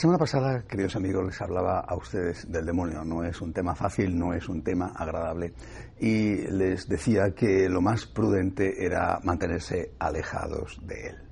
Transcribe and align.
Semana 0.00 0.18
pasada, 0.18 0.62
queridos 0.62 0.96
amigos, 0.96 1.26
les 1.26 1.42
hablaba 1.42 1.80
a 1.80 1.94
ustedes 1.94 2.50
del 2.50 2.64
demonio. 2.64 3.04
No 3.04 3.22
es 3.22 3.38
un 3.42 3.52
tema 3.52 3.74
fácil, 3.74 4.18
no 4.18 4.32
es 4.32 4.48
un 4.48 4.62
tema 4.64 4.94
agradable. 4.96 5.52
Y 5.98 6.36
les 6.36 6.88
decía 6.88 7.34
que 7.34 7.68
lo 7.68 7.82
más 7.82 8.06
prudente 8.06 8.82
era 8.82 9.20
mantenerse 9.22 9.92
alejados 9.98 10.80
de 10.86 11.08
él 11.08 11.29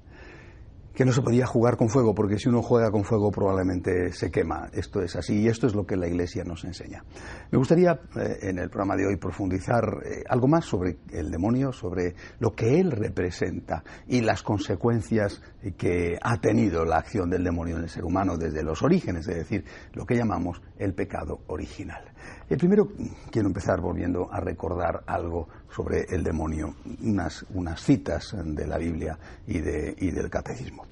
que 0.99 1.05
no 1.05 1.13
se 1.13 1.23
podía 1.23 1.47
jugar 1.47 1.77
con 1.77 1.89
fuego, 1.89 2.13
porque 2.13 2.41
si 2.41 2.49
uno 2.49 2.61
juega 2.61 2.91
con 2.91 3.05
fuego 3.05 3.31
probablemente 3.31 4.13
se 4.13 4.33
quema. 4.33 4.69
Esto 4.73 5.01
es 5.01 5.15
así 5.15 5.43
y 5.43 5.47
esto 5.47 5.69
es 5.69 5.77
lo 5.77 5.87
que 5.87 5.97
la 5.97 6.09
Iglesia 6.09 6.43
nos 6.43 6.65
enseña. 6.65 7.05
Me 7.53 7.57
gustaría 7.57 7.93
eh, 7.93 8.39
en 8.43 8.59
el 8.59 8.69
programa 8.69 8.97
de 8.97 9.07
hoy 9.07 9.17
profundizar 9.17 9.85
eh, 10.05 10.25
algo 10.29 10.49
más 10.49 10.65
sobre 10.65 10.99
el 11.13 11.31
demonio, 11.31 11.71
sobre 11.71 12.17
lo 12.41 12.51
que 12.51 12.81
él 12.81 12.91
representa 12.91 13.85
y 14.09 14.23
las 14.23 14.43
consecuencias 14.43 15.41
que 15.77 16.19
ha 16.21 16.41
tenido 16.41 16.85
la 16.85 16.97
acción 16.97 17.31
del 17.31 17.45
demonio 17.45 17.77
en 17.77 17.85
el 17.85 17.89
ser 17.89 18.05
humano 18.05 18.37
desde 18.37 18.65
los 18.65 18.83
orígenes, 18.83 19.29
es 19.29 19.37
decir, 19.37 19.65
lo 19.93 20.05
que 20.05 20.17
llamamos 20.17 20.61
el 20.79 20.95
pecado 20.95 21.43
original. 21.47 22.03
El 22.49 22.59
primero 22.59 22.89
quiero 23.31 23.47
empezar 23.47 23.81
volviendo 23.81 24.33
a 24.33 24.41
recordar 24.41 25.05
algo 25.07 25.49
sobre 25.71 26.07
el 26.09 26.25
demonio, 26.25 26.75
unas, 27.03 27.47
unas 27.55 27.81
citas 27.81 28.35
de 28.45 28.67
la 28.67 28.79
Biblia 28.79 29.19
y, 29.47 29.61
de, 29.61 29.95
y 29.99 30.11
del 30.11 30.29
catecismo. 30.31 30.85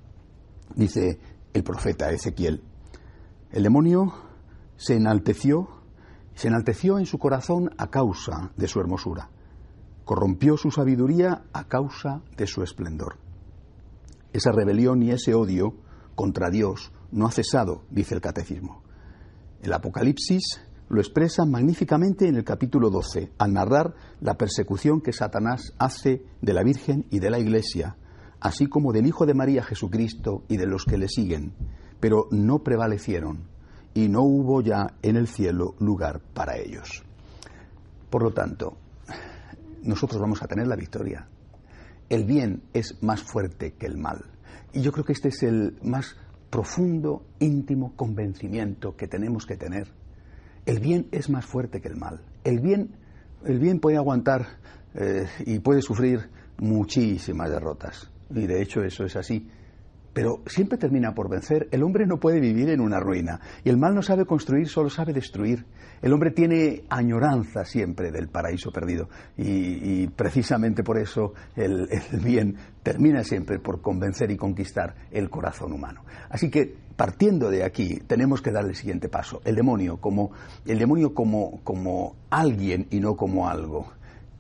Dice 0.75 1.19
el 1.53 1.63
profeta 1.63 2.11
Ezequiel, 2.11 2.63
el 3.51 3.63
demonio 3.63 4.13
se 4.77 4.97
enalteció, 4.97 5.69
se 6.35 6.49
enalteció 6.49 6.99
en 6.99 7.07
su 7.07 7.19
corazón 7.19 7.71
a 7.79 7.89
causa 7.89 8.53
de 8.57 8.69
su 8.69 8.81
hermosura, 8.81 9.31
corrompió 10.05 10.57
su 10.57 10.71
sabiduría 10.71 11.45
a 11.53 11.65
causa 11.65 12.23
de 12.37 12.47
su 12.47 12.63
esplendor. 12.63 13.17
Esa 14.33 14.53
rebelión 14.53 15.03
y 15.03 15.13
ese 15.13 15.35
odio 15.35 15.75
contra 16.15 16.51
Dios 16.51 16.93
no 17.11 17.27
ha 17.27 17.31
cesado, 17.31 17.85
dice 17.91 18.15
el 18.15 18.21
catecismo. 18.21 18.83
El 19.63 19.73
Apocalipsis 19.73 20.61
lo 20.89 21.01
expresa 21.01 21.45
magníficamente 21.45 22.29
en 22.29 22.37
el 22.37 22.45
capítulo 22.45 22.91
12, 22.91 23.33
al 23.39 23.53
narrar 23.53 23.95
la 24.21 24.37
persecución 24.37 25.01
que 25.01 25.13
Satanás 25.13 25.73
hace 25.79 26.25
de 26.43 26.53
la 26.53 26.63
Virgen 26.63 27.07
y 27.11 27.19
de 27.19 27.31
la 27.31 27.39
Iglesia, 27.39 27.97
así 28.41 28.67
como 28.67 28.93
del 28.93 29.07
Hijo 29.07 29.27
de 29.27 29.35
María 29.35 29.63
Jesucristo 29.63 30.45
y 30.49 30.57
de 30.57 30.67
los 30.67 30.85
que 30.85 30.99
le 30.99 31.09
siguen, 31.09 31.53
pero 32.01 32.29
no 32.31 32.61
prevalecieron, 32.61 33.45
y 33.95 34.09
no 34.09 34.23
hubo 34.23 34.61
ya 34.61 34.95
en 35.03 35.17
el 35.17 35.27
cielo 35.27 35.75
lugar 35.79 36.21
para 36.35 36.59
ellos. 36.59 37.03
Por 38.11 38.23
lo 38.23 38.33
tanto, 38.33 38.77
nosotros 39.83 40.21
vamos 40.21 40.43
a 40.43 40.47
tener 40.47 40.67
la 40.67 40.77
victoria. 40.77 41.29
El 42.09 42.25
bien 42.25 42.63
es 42.73 43.03
más 43.03 43.23
fuerte 43.23 43.73
que 43.73 43.87
el 43.87 43.97
mal. 43.97 44.25
Y 44.73 44.83
yo 44.83 44.93
creo 44.93 45.05
que 45.05 45.13
este 45.13 45.29
es 45.29 45.43
el 45.43 45.79
más 45.83 46.17
profundo, 46.51 47.25
íntimo 47.41 47.95
convencimiento 47.97 48.97
que 48.97 49.09
tenemos 49.09 49.47
que 49.47 49.57
tener 49.57 49.89
el 50.67 50.81
bien 50.81 51.07
es 51.13 51.31
más 51.31 51.47
fuerte 51.47 51.81
que 51.81 51.89
el 51.89 51.97
mal. 51.97 52.21
El 52.43 52.61
bien, 52.61 52.97
el 53.45 53.61
bien 53.61 53.79
puede 53.79 53.97
aguantar 53.97 54.47
eh, 54.95 55.27
y 55.47 55.61
puede 55.61 55.81
sufrir 55.81 56.29
muchísimas 56.59 57.51
derrotas. 57.51 58.11
Y 58.35 58.47
de 58.47 58.63
hecho 58.63 58.83
eso 58.83 59.05
es 59.05 59.17
así. 59.17 59.49
Pero 60.13 60.43
siempre 60.47 60.79
termina 60.79 61.15
por 61.15 61.29
vencer. 61.29 61.69
El 61.71 61.83
hombre 61.83 62.07
no 62.07 62.19
puede 62.19 62.41
vivir 62.41 62.71
en 62.71 62.81
una 62.81 62.99
ruina. 62.99 63.39
Y 63.65 63.69
el 63.69 63.77
mal 63.77 63.95
no 63.95 64.01
sabe 64.01 64.25
construir, 64.25 64.67
solo 64.67 64.89
sabe 64.89 65.13
destruir. 65.13 65.67
El 66.01 66.13
hombre 66.13 66.31
tiene 66.31 66.85
añoranza 66.89 67.67
siempre 67.67 68.11
del 68.11 68.29
paraíso 68.29 68.73
perdido. 68.73 69.11
Y, 69.37 70.07
precisamente 70.09 70.83
por 70.83 70.99
eso 70.99 71.35
el, 71.55 71.89
el 71.91 72.21
bien 72.21 72.57
termina 72.83 73.23
siempre 73.25 73.59
por 73.59 73.83
convencer 73.83 74.31
y 74.31 74.39
conquistar 74.39 74.95
el 75.11 75.29
corazón 75.29 75.73
humano. 75.73 76.05
Así 76.31 76.51
que 76.51 76.87
partiendo 76.97 77.51
de 77.51 77.63
aquí, 77.63 78.01
tenemos 78.07 78.41
que 78.41 78.51
dar 78.51 78.65
el 78.65 78.75
siguiente 78.75 79.09
paso. 79.09 79.43
El 79.45 79.55
demonio 79.55 79.99
como, 79.99 80.33
el 80.65 80.79
demonio 80.79 81.15
como, 81.15 81.61
como 81.63 82.17
alguien 82.31 82.87
y 82.91 83.01
no 83.01 83.17
como 83.17 83.49
algo. 83.49 83.93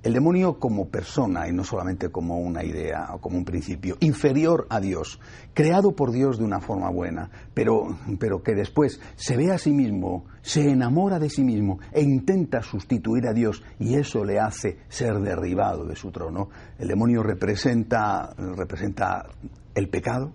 El 0.07 0.13
demonio 0.13 0.61
como 0.61 0.89
persona 0.89 1.49
y 1.49 1.53
no 1.53 1.65
solamente 1.65 2.11
como 2.11 2.39
una 2.39 2.63
idea 2.63 3.09
o 3.13 3.21
como 3.21 3.39
un 3.39 3.45
principio, 3.45 3.97
inferior 3.99 4.69
a 4.71 4.79
Dios, 4.79 5.19
creado 5.53 5.97
por 5.97 6.13
Dios 6.13 6.39
de 6.39 6.45
una 6.45 6.61
forma 6.61 6.89
buena, 6.91 7.29
pero, 7.55 7.89
pero 8.21 8.41
que 8.41 8.55
después 8.55 9.01
se 9.17 9.37
ve 9.37 9.51
a 9.51 9.59
sí 9.59 9.73
mismo, 9.73 10.27
se 10.43 10.71
enamora 10.71 11.19
de 11.19 11.29
sí 11.29 11.43
mismo 11.43 11.81
e 11.91 12.03
intenta 12.03 12.63
sustituir 12.63 13.27
a 13.27 13.33
Dios 13.33 13.65
y 13.81 13.97
eso 13.97 14.25
le 14.25 14.39
hace 14.39 14.79
ser 14.87 15.19
derribado 15.19 15.85
de 15.85 15.97
su 15.97 16.13
trono. 16.13 16.51
El 16.79 16.87
demonio 16.87 17.25
representa, 17.25 18.33
representa 18.37 19.27
el 19.75 19.89
pecado, 19.89 20.33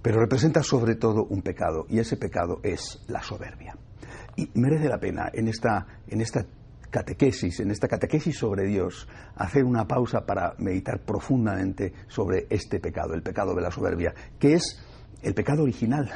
pero 0.00 0.20
representa 0.20 0.62
sobre 0.62 0.94
todo 0.94 1.24
un 1.24 1.42
pecado, 1.42 1.86
y 1.88 1.98
ese 1.98 2.16
pecado 2.16 2.60
es 2.62 3.02
la 3.08 3.20
soberbia. 3.20 3.76
Y 4.36 4.48
merece 4.54 4.88
la 4.88 5.00
pena 5.00 5.28
en 5.34 5.48
esta, 5.48 5.88
en 6.06 6.20
esta 6.20 6.46
catequesis, 6.92 7.58
en 7.60 7.70
esta 7.70 7.88
catequesis 7.88 8.38
sobre 8.38 8.66
Dios, 8.66 9.08
hacer 9.34 9.64
una 9.64 9.88
pausa 9.88 10.24
para 10.26 10.54
meditar 10.58 11.00
profundamente 11.00 11.92
sobre 12.06 12.46
este 12.50 12.78
pecado, 12.78 13.14
el 13.14 13.22
pecado 13.22 13.54
de 13.54 13.62
la 13.62 13.70
soberbia, 13.70 14.14
que 14.38 14.52
es 14.52 14.78
el 15.22 15.34
pecado 15.34 15.62
original 15.62 16.10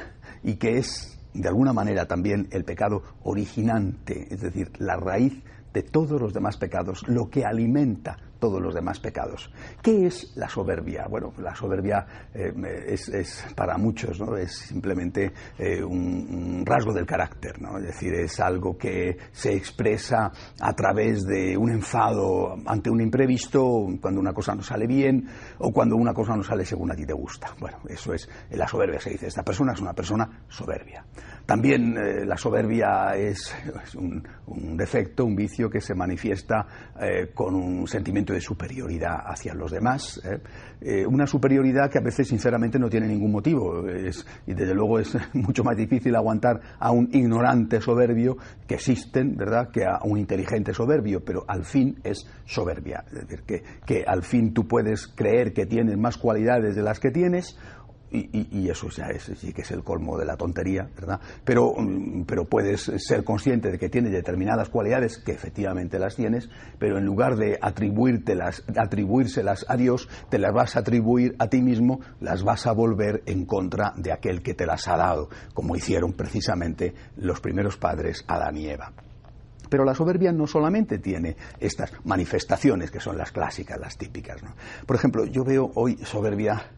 y 0.45 0.57
que 0.57 0.77
es, 0.77 1.19
de 1.33 1.49
alguna 1.49 1.73
manera, 1.73 2.07
también 2.07 2.47
el 2.53 2.65
pecado 2.65 3.03
originante, 3.25 4.29
es 4.31 4.43
decir, 4.43 4.71
la 4.79 4.97
raíz 4.97 5.43
de 5.73 5.83
todos 5.83 6.21
los 6.21 6.33
demás 6.33 6.59
pecados, 6.59 7.03
lo 7.09 7.31
que 7.31 7.45
alimenta 7.45 8.19
todos 8.39 8.61
los 8.61 8.75
demás 8.75 9.01
pecados. 9.01 9.51
¿Qué 9.83 10.07
es 10.07 10.33
la 10.37 10.49
soberbia? 10.49 11.07
Bueno, 11.09 11.33
la 11.39 11.55
soberbia 11.55 12.07
eh, 12.35 12.53
es, 12.87 13.47
para 13.55 13.79
muchos, 13.79 14.21
¿no? 14.21 14.37
Es 14.37 14.57
simplemente 14.57 15.33
eh, 15.59 15.83
un, 15.83 16.63
rasgo 16.65 16.93
del 16.93 17.07
carácter, 17.07 17.61
¿no? 17.61 17.79
Es 17.79 17.85
decir, 17.85 18.15
es 18.15 18.41
algo 18.41 18.77
que 18.77 19.17
se 19.33 19.55
expresa 19.55 20.31
a 20.61 20.73
través 20.75 21.25
de 21.25 21.57
un 21.57 21.71
enfado 21.71 22.57
ante 22.67 22.91
un 22.91 23.01
imprevisto, 23.01 23.87
cuando 24.01 24.21
una 24.21 24.33
cosa 24.33 24.55
no 24.55 24.63
sale 24.63 24.87
bien 24.87 25.29
o 25.59 25.73
cuando 25.73 25.97
una 25.97 26.13
cosa 26.13 26.35
no 26.37 26.43
sale 26.43 26.65
según 26.65 26.91
a 26.91 26.95
ti 26.95 27.07
te 27.07 27.13
gusta. 27.13 27.55
Bueno, 27.59 27.79
eso 27.89 28.13
es 28.13 28.29
la 28.51 28.67
soberbia, 28.67 29.01
se 29.01 29.11
dice. 29.11 29.29
Esta 29.29 29.43
persona 29.43 29.73
es 29.73 29.81
una 29.81 29.93
persona 29.93 30.45
soberbia. 30.49 31.05
También 31.45 31.97
eh, 31.97 32.25
la 32.25 32.37
soberbia 32.37 33.15
es, 33.17 33.55
un, 33.97 34.23
defecto, 34.77 35.25
un 35.25 35.37
vicio 35.37 35.71
que 35.71 35.81
se 35.81 35.95
manifiesta 35.95 36.67
con 37.35 37.55
un 37.55 37.87
sentimiento 37.87 38.26
de 38.33 38.41
superioridad 38.41 39.21
hacia 39.25 39.55
los 39.55 39.71
demás, 39.71 40.21
¿eh? 40.25 40.39
Eh, 40.81 41.07
una 41.07 41.27
superioridad 41.27 41.91
que 41.91 41.99
a 41.99 42.03
veces 42.03 42.29
sinceramente 42.29 42.79
no 42.79 42.91
tiene 42.91 43.09
ningún 43.09 43.33
motivo 43.33 43.83
y 43.89 44.55
desde 44.55 44.75
luego 44.75 44.99
es 44.99 45.17
mucho 45.33 45.65
más 45.65 45.77
difícil 45.77 46.15
aguantar 46.15 46.61
a 46.79 46.91
un 46.91 47.09
ignorante 47.13 47.81
soberbio 47.81 48.37
que 48.67 48.75
existen, 48.75 49.37
¿verdad?, 49.37 49.71
que 49.71 49.85
a 49.85 50.01
un 50.05 50.19
inteligente 50.19 50.75
soberbio, 50.75 51.25
pero 51.25 51.45
al 51.49 51.65
fin 51.65 51.99
es 52.05 52.27
soberbia, 52.45 53.05
es 53.09 53.27
decir, 53.27 53.43
que, 53.45 53.63
que 53.87 54.05
al 54.07 54.23
fin 54.23 54.53
tú 54.53 54.69
puedes 54.69 55.07
creer 55.09 55.53
que 55.53 55.67
tienes 55.67 55.97
más 55.97 56.19
cualidades 56.19 56.77
de 56.77 56.83
las 56.83 57.01
que 57.01 57.11
tienes 57.11 57.57
y, 58.11 58.69
eso 58.69 58.89
ya 58.89 59.07
es, 59.07 59.25
sí 59.25 59.53
que 59.53 59.63
es 59.63 59.71
el 59.71 59.83
colmo 59.83 60.19
de 60.19 60.25
la 60.25 60.37
tontería, 60.37 60.89
¿verdad? 60.95 61.21
Pero, 61.45 61.75
mm, 61.77 62.25
pero 62.25 62.45
puedes 62.45 62.91
ser 62.99 63.25
consciente 63.25 63.71
de 63.71 63.79
que 63.79 63.89
tienes 63.89 64.13
determinadas 64.13 64.69
cualidades, 64.69 65.19
que 65.19 65.33
efectivamente 65.33 65.99
las 65.99 66.17
tienes, 66.17 66.49
pero 66.79 66.99
en 66.99 67.05
lugar 67.05 67.37
de 67.37 67.59
atribuírtelas, 67.61 68.65
atribuírselas 68.77 69.67
a 69.69 69.77
Dios, 69.77 70.09
te 70.29 70.39
las 70.39 70.53
vas 70.53 70.77
a 70.77 70.81
atribuir 70.81 71.35
a 71.39 71.49
ti 71.49 71.63
mismo, 71.63 72.01
las 72.21 72.43
vas 72.43 72.67
a 72.67 72.73
volver 72.73 73.23
en 73.27 73.45
contra 73.45 73.93
de 73.97 74.13
aquel 74.13 74.43
que 74.43 74.55
te 74.55 74.67
las 74.67 74.89
ha 74.89 74.97
dado, 74.97 75.29
como 75.55 75.77
hicieron 75.77 76.13
precisamente 76.13 76.95
los 77.17 77.41
primeros 77.41 77.77
padres, 77.77 78.25
Adán 78.29 78.57
y 78.57 78.69
Eva. 78.69 78.93
Pero 79.69 79.85
la 79.85 79.95
soberbia 79.95 80.33
no 80.33 80.47
solamente 80.47 80.99
tiene 80.99 81.37
estas 81.59 81.93
manifestaciones 82.05 82.91
que 82.91 83.01
son 83.01 83.19
las 83.19 83.33
clásicas, 83.33 83.81
las 83.81 83.97
típicas. 83.97 84.43
¿no? 84.43 84.55
Por 84.87 84.97
ejemplo, 84.97 85.25
yo 85.25 85.45
veo 85.45 85.73
hoy 85.75 85.97
soberbia 86.05 86.71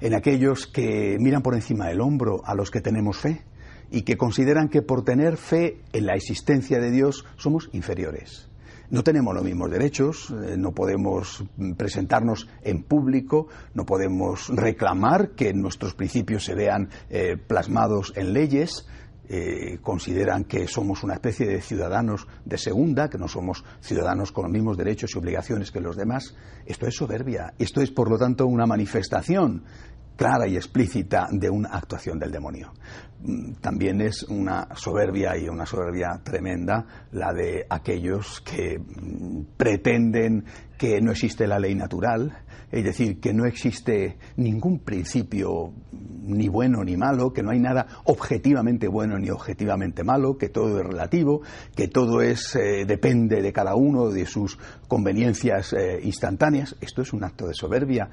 en 0.00 0.14
aquellos 0.14 0.66
que 0.66 1.16
miran 1.20 1.42
por 1.42 1.54
encima 1.54 1.88
del 1.88 2.00
hombro 2.00 2.42
a 2.44 2.54
los 2.54 2.70
que 2.70 2.80
tenemos 2.80 3.18
fe 3.18 3.42
y 3.90 4.02
que 4.02 4.16
consideran 4.16 4.68
que 4.68 4.82
por 4.82 5.04
tener 5.04 5.36
fe 5.36 5.78
en 5.92 6.06
la 6.06 6.14
existencia 6.14 6.78
de 6.78 6.90
Dios 6.90 7.24
somos 7.36 7.68
inferiores. 7.72 8.48
No 8.90 9.04
tenemos 9.04 9.34
los 9.34 9.44
mismos 9.44 9.70
derechos, 9.70 10.30
eh, 10.30 10.56
no 10.56 10.72
podemos 10.72 11.44
presentarnos 11.76 12.48
en 12.62 12.82
público, 12.82 13.46
no 13.72 13.86
podemos 13.86 14.48
reclamar 14.48 15.30
que 15.30 15.54
nuestros 15.54 15.94
principios 15.94 16.44
se 16.44 16.56
vean 16.56 16.88
eh, 17.08 17.36
plasmados 17.36 18.12
en 18.16 18.32
leyes, 18.32 18.88
eh, 19.32 19.78
consideran 19.80 20.42
que 20.42 20.66
somos 20.66 21.04
una 21.04 21.14
especie 21.14 21.46
de 21.46 21.60
ciudadanos 21.60 22.26
de 22.44 22.58
segunda, 22.58 23.08
que 23.08 23.16
no 23.16 23.28
somos 23.28 23.62
ciudadanos 23.80 24.32
con 24.32 24.42
los 24.42 24.52
mismos 24.52 24.76
derechos 24.76 25.12
y 25.14 25.18
obligaciones 25.18 25.70
que 25.70 25.80
los 25.80 25.96
demás. 25.96 26.34
Esto 26.66 26.88
es 26.88 26.96
soberbia. 26.96 27.54
Esto 27.56 27.80
es, 27.80 27.92
por 27.92 28.10
lo 28.10 28.18
tanto, 28.18 28.48
una 28.48 28.66
manifestación 28.66 29.62
clara 30.20 30.46
y 30.46 30.54
explícita 30.54 31.28
de 31.30 31.48
una 31.48 31.70
actuación 31.70 32.18
del 32.18 32.30
demonio. 32.30 32.74
Mm, 33.22 33.54
también 33.54 34.02
es 34.02 34.22
una 34.24 34.68
soberbia 34.76 35.34
y 35.38 35.48
una 35.48 35.64
soberbia 35.64 36.20
tremenda 36.22 36.84
la 37.12 37.32
de 37.32 37.64
aquellos 37.70 38.42
que 38.42 38.78
mm, 38.78 39.56
pretenden 39.56 40.44
que 40.76 41.00
no 41.00 41.10
existe 41.12 41.46
la 41.46 41.58
ley 41.58 41.74
natural, 41.74 42.36
es 42.70 42.84
decir, 42.84 43.18
que 43.18 43.32
no 43.32 43.46
existe 43.46 44.18
ningún 44.36 44.80
principio 44.80 45.72
ni 45.92 46.48
bueno 46.48 46.84
ni 46.84 46.96
malo, 46.96 47.32
que 47.32 47.42
no 47.42 47.50
hay 47.50 47.58
nada 47.58 47.86
objetivamente 48.04 48.88
bueno 48.88 49.18
ni 49.18 49.30
objetivamente 49.30 50.04
malo, 50.04 50.36
que 50.36 50.50
todo 50.50 50.80
es 50.80 50.86
relativo, 50.86 51.40
que 51.74 51.88
todo 51.88 52.20
es 52.20 52.54
eh, 52.56 52.84
depende 52.86 53.42
de 53.42 53.52
cada 53.52 53.74
uno 53.74 54.10
de 54.10 54.26
sus 54.26 54.58
conveniencias 54.86 55.72
eh, 55.72 56.00
instantáneas. 56.02 56.76
Esto 56.80 57.02
es 57.02 57.12
un 57.12 57.24
acto 57.24 57.46
de 57.46 57.54
soberbia 57.54 58.08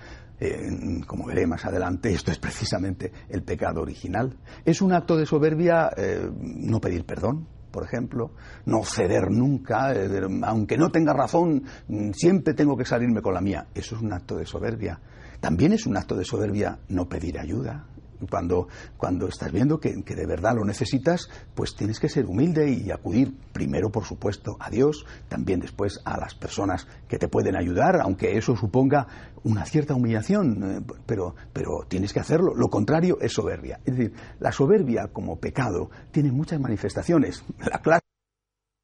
como 1.06 1.26
veré 1.26 1.48
más 1.48 1.66
adelante, 1.66 2.12
esto 2.12 2.32
es 2.32 2.38
precisamente 2.38 3.12
el 3.30 3.44
pecado 3.44 3.82
original. 3.82 4.38
Es 4.64 4.82
un 4.82 4.94
acto 4.94 5.18
de 5.18 5.26
soberbia 5.26 5.90
eh, 5.98 6.30
no 6.32 6.80
pedir 6.80 7.06
perdón, 7.06 7.48
por 7.72 7.84
ejemplo, 7.84 8.32
no 8.66 8.84
ceder 8.84 9.30
nunca, 9.32 9.94
eh, 9.94 10.22
aunque 10.44 10.78
no 10.78 10.90
tenga 10.90 11.14
razón, 11.14 11.64
mm, 11.88 12.12
siempre 12.12 12.54
tengo 12.54 12.78
que 12.78 12.86
salirme 12.86 13.22
con 13.22 13.34
la 13.34 13.42
mía. 13.42 13.68
Eso 13.74 13.96
es 13.96 14.02
un 14.02 14.14
acto 14.14 14.38
de 14.38 14.46
soberbia. 14.46 15.00
También 15.40 15.74
es 15.74 15.86
un 15.86 15.98
acto 15.98 16.16
de 16.16 16.26
soberbia 16.26 16.80
no 16.90 17.08
pedir 17.08 17.40
ayuda, 17.40 17.88
cuando, 18.30 18.68
cuando 18.98 19.28
estás 19.28 19.52
viendo 19.52 19.80
que, 19.80 19.94
de 19.94 20.26
verdad 20.26 20.56
lo 20.56 20.66
necesitas, 20.66 21.30
pues 21.56 21.76
tienes 21.76 22.00
que 22.00 22.10
ser 22.10 22.26
humilde 22.26 22.72
y 22.72 22.92
acudir 22.92 23.34
primero, 23.54 23.90
por 23.90 24.06
supuesto, 24.06 24.58
a 24.60 24.70
Dios, 24.70 25.06
también 25.28 25.60
después 25.60 26.00
a 26.06 26.18
las 26.18 26.36
personas 26.36 26.88
que 27.08 27.18
te 27.18 27.28
pueden 27.28 27.56
ayudar, 27.56 28.00
aunque 28.02 28.38
eso 28.38 28.56
suponga 28.56 29.08
una 29.44 29.66
cierta 29.66 29.96
humillación, 29.96 30.64
eh, 30.64 30.94
pero, 31.06 31.36
pero 31.54 31.86
tienes 31.88 32.14
que 32.14 32.20
hacerlo. 32.20 32.54
Lo 32.56 32.70
contrario 32.70 33.18
es 33.22 33.34
soberbia. 33.34 33.80
Es 33.86 33.98
decir, 33.98 34.14
la 34.40 34.52
soberbia 34.52 35.08
como 35.14 35.38
pecado 35.38 35.90
tiene 36.12 36.32
muchas 36.32 36.60
manifestaciones. 36.60 37.44
La 37.60 37.80
clase 37.80 38.07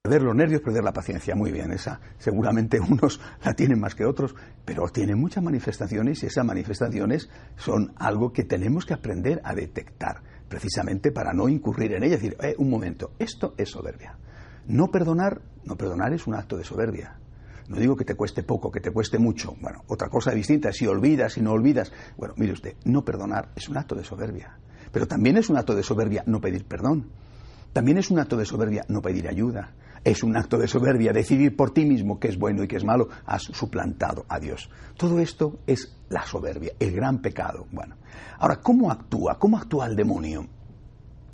Perder 0.05 0.23
los 0.23 0.35
nervios, 0.35 0.59
perder 0.59 0.83
la 0.83 0.91
paciencia, 0.91 1.33
muy 1.33 1.53
bien, 1.53 1.71
esa 1.71 2.01
seguramente 2.17 2.77
unos 2.89 3.21
la 3.41 3.53
tienen 3.53 3.79
más 3.79 3.95
que 3.95 4.03
otros, 4.03 4.35
pero 4.65 4.89
tiene 4.89 5.15
muchas 5.15 5.41
manifestaciones 5.41 6.21
y 6.21 6.25
esas 6.25 6.43
manifestaciones 6.43 7.29
son 7.55 7.93
algo 7.95 8.33
que 8.33 8.43
tenemos 8.43 8.85
que 8.85 8.93
aprender 8.93 9.39
a 9.45 9.55
detectar, 9.55 10.21
precisamente 10.49 11.13
para 11.13 11.31
no 11.31 11.47
incurrir 11.47 11.93
en 11.93 12.03
ellas. 12.03 12.21
decir, 12.21 12.35
eh, 12.41 12.53
un 12.57 12.69
momento, 12.69 13.13
esto 13.17 13.53
es 13.55 13.69
soberbia. 13.69 14.17
No 14.67 14.91
perdonar, 14.91 15.41
no 15.63 15.77
perdonar 15.77 16.11
es 16.11 16.27
un 16.27 16.35
acto 16.35 16.57
de 16.57 16.65
soberbia. 16.65 17.17
No 17.69 17.77
digo 17.77 17.95
que 17.95 18.03
te 18.03 18.15
cueste 18.15 18.43
poco, 18.43 18.69
que 18.69 18.81
te 18.81 18.91
cueste 18.91 19.19
mucho. 19.19 19.55
Bueno, 19.61 19.85
otra 19.87 20.09
cosa 20.09 20.31
distinta, 20.31 20.73
si 20.73 20.85
olvidas, 20.85 21.31
si 21.31 21.41
no 21.41 21.53
olvidas. 21.53 21.93
Bueno, 22.17 22.33
mire 22.35 22.51
usted, 22.51 22.75
no 22.83 23.05
perdonar 23.05 23.53
es 23.55 23.69
un 23.69 23.77
acto 23.77 23.95
de 23.95 24.03
soberbia. 24.03 24.57
Pero 24.91 25.07
también 25.07 25.37
es 25.37 25.49
un 25.49 25.55
acto 25.55 25.73
de 25.73 25.81
soberbia 25.81 26.25
no 26.27 26.41
pedir 26.41 26.65
perdón. 26.65 27.09
También 27.71 27.97
es 27.97 28.11
un 28.11 28.19
acto 28.19 28.35
de 28.35 28.45
soberbia 28.45 28.83
no 28.89 29.01
pedir 29.01 29.29
ayuda 29.29 29.73
es 30.03 30.23
un 30.23 30.35
acto 30.37 30.57
de 30.57 30.67
soberbia. 30.67 31.13
Decidir 31.13 31.55
por 31.55 31.71
ti 31.71 31.85
mismo 31.85 32.19
qué 32.19 32.29
es 32.29 32.37
bueno 32.37 32.63
y 32.63 32.67
qué 32.67 32.77
es 32.77 32.83
malo, 32.83 33.09
has 33.25 33.43
suplantado 33.43 34.25
a 34.27 34.39
Dios. 34.39 34.69
Todo 34.97 35.19
esto 35.19 35.59
es 35.65 35.95
la 36.09 36.25
soberbia, 36.25 36.73
el 36.79 36.91
gran 36.93 37.19
pecado. 37.19 37.67
Bueno, 37.71 37.95
ahora, 38.39 38.57
¿cómo 38.57 38.91
actúa? 38.91 39.37
¿Cómo 39.39 39.57
actúa 39.57 39.87
el 39.87 39.95
demonio? 39.95 40.47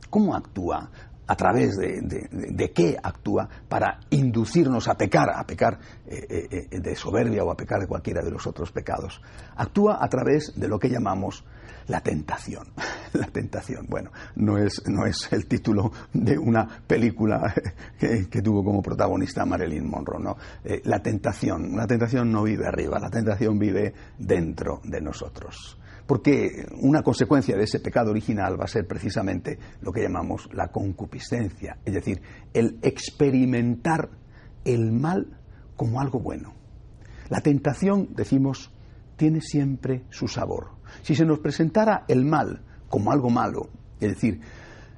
¿Cómo 0.09 0.35
actúa? 0.35 0.89
¿A 1.29 1.35
través 1.35 1.77
de, 1.77 2.71
qué 2.73 2.97
actúa 3.01 3.47
para 3.67 3.99
inducirnos 4.09 4.87
a 4.87 4.95
pecar, 4.95 5.29
a 5.29 5.45
pecar 5.45 5.77
eh, 6.07 6.25
eh, 6.27 6.67
eh, 6.71 6.79
de 6.79 6.95
soberbia 6.95 7.43
o 7.43 7.51
a 7.51 7.55
pecar 7.55 7.79
de 7.79 7.85
cualquiera 7.85 8.23
de 8.23 8.31
los 8.31 8.47
otros 8.47 8.71
pecados? 8.71 9.21
Actúa 9.55 10.03
a 10.03 10.09
través 10.09 10.53
de 10.55 10.67
lo 10.67 10.79
que 10.79 10.89
llamamos 10.89 11.45
la 11.85 12.01
tentación. 12.01 12.69
La 13.13 13.25
tentación, 13.25 13.87
bueno, 13.89 14.11
no 14.35 14.59
es, 14.59 14.83
no 14.87 15.07
es 15.07 15.33
el 15.33 15.47
título 15.47 15.91
de 16.13 16.37
una 16.37 16.67
película 16.85 17.53
que, 17.99 18.41
tuvo 18.41 18.63
como 18.63 18.83
protagonista 18.83 19.45
Marilyn 19.45 19.89
Monroe, 19.89 20.21
¿no? 20.21 20.37
La 20.83 20.99
tentación, 21.01 21.75
la 21.75 21.87
tentación 21.87 22.31
no 22.31 22.43
vive 22.43 22.67
arriba, 22.67 22.99
la 22.99 23.09
tentación 23.09 23.57
vive 23.57 23.95
dentro 24.19 24.79
de 24.83 25.01
nosotros. 25.01 25.78
Porque 26.09 26.65
una 26.81 27.03
consecuencia 27.03 27.55
de 27.55 27.65
ese 27.65 27.79
pecado 27.79 28.09
original 28.09 28.59
va 28.59 28.63
a 28.63 28.67
ser 28.67 28.87
precisamente 28.87 29.59
lo 29.79 29.91
que 29.91 30.01
llamamos 30.01 30.49
la 30.53 30.69
concupiscencia, 30.69 31.77
es 31.85 31.93
decir, 31.93 32.19
el 32.51 32.79
experimentar 32.81 34.09
el 34.65 34.91
mal 34.91 35.37
como 35.75 36.01
algo 36.01 36.19
bueno. 36.19 36.55
La 37.29 37.41
tentación, 37.41 38.07
decimos, 38.15 38.73
tiene 39.17 39.39
siempre 39.39 40.05
su 40.09 40.27
sabor. 40.27 40.71
Si 41.03 41.13
se 41.13 41.25
nos 41.25 41.41
presentara 41.41 42.05
el 42.07 42.25
mal 42.25 42.63
como 42.87 43.11
algo 43.11 43.29
malo, 43.29 43.69
es 43.99 44.09
decir, 44.09 44.41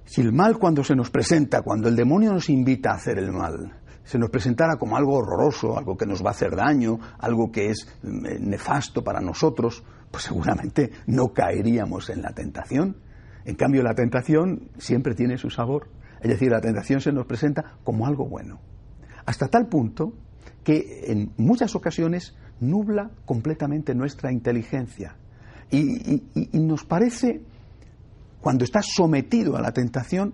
si 0.05 0.21
el 0.21 0.31
mal 0.31 0.59
cuando 0.59 0.81
se 0.81 0.95
nos 0.95 1.09
presenta, 1.09 1.61
cuando 1.61 1.89
el 1.89 1.97
demonio 1.97 2.31
nos 2.31 2.49
invita 2.49 2.91
a 2.91 2.95
hacer 2.95 3.17
el 3.17 3.33
mal, 3.33 3.81
se 4.05 4.17
nos 4.17 4.29
presentara 4.29 4.77
como 4.77 4.95
algo 4.95 5.15
horroroso, 5.15 5.77
algo 5.77 5.97
que 5.97 6.05
nos 6.05 6.23
va 6.23 6.29
a 6.29 6.31
hacer 6.31 6.55
daño, 6.55 6.99
algo 7.19 7.51
que 7.51 7.69
es 7.69 7.85
mm, 8.01 8.49
nefasto 8.49 9.03
para 9.03 9.19
nosotros, 9.19 9.83
pues 10.11 10.25
seguramente 10.25 10.91
no 11.07 11.33
caeríamos 11.33 12.09
en 12.09 12.21
la 12.21 12.33
tentación. 12.33 12.97
En 13.45 13.55
cambio, 13.55 13.81
la 13.81 13.95
tentación 13.95 14.69
siempre 14.77 15.15
tiene 15.15 15.37
su 15.37 15.49
sabor. 15.49 15.87
Es 16.21 16.29
decir, 16.29 16.51
la 16.51 16.61
tentación 16.61 17.01
se 17.01 17.11
nos 17.11 17.25
presenta 17.25 17.77
como 17.83 18.05
algo 18.05 18.27
bueno. 18.27 18.59
Hasta 19.25 19.47
tal 19.47 19.67
punto 19.67 20.13
que 20.63 21.05
en 21.07 21.31
muchas 21.37 21.75
ocasiones 21.75 22.35
nubla 22.59 23.09
completamente 23.25 23.95
nuestra 23.95 24.31
inteligencia. 24.31 25.15
Y, 25.71 26.21
nos 26.53 26.83
parece, 26.83 27.41
cuando 28.41 28.65
estás 28.65 28.87
sometido 28.93 29.55
a 29.55 29.61
la 29.61 29.71
tentación, 29.71 30.33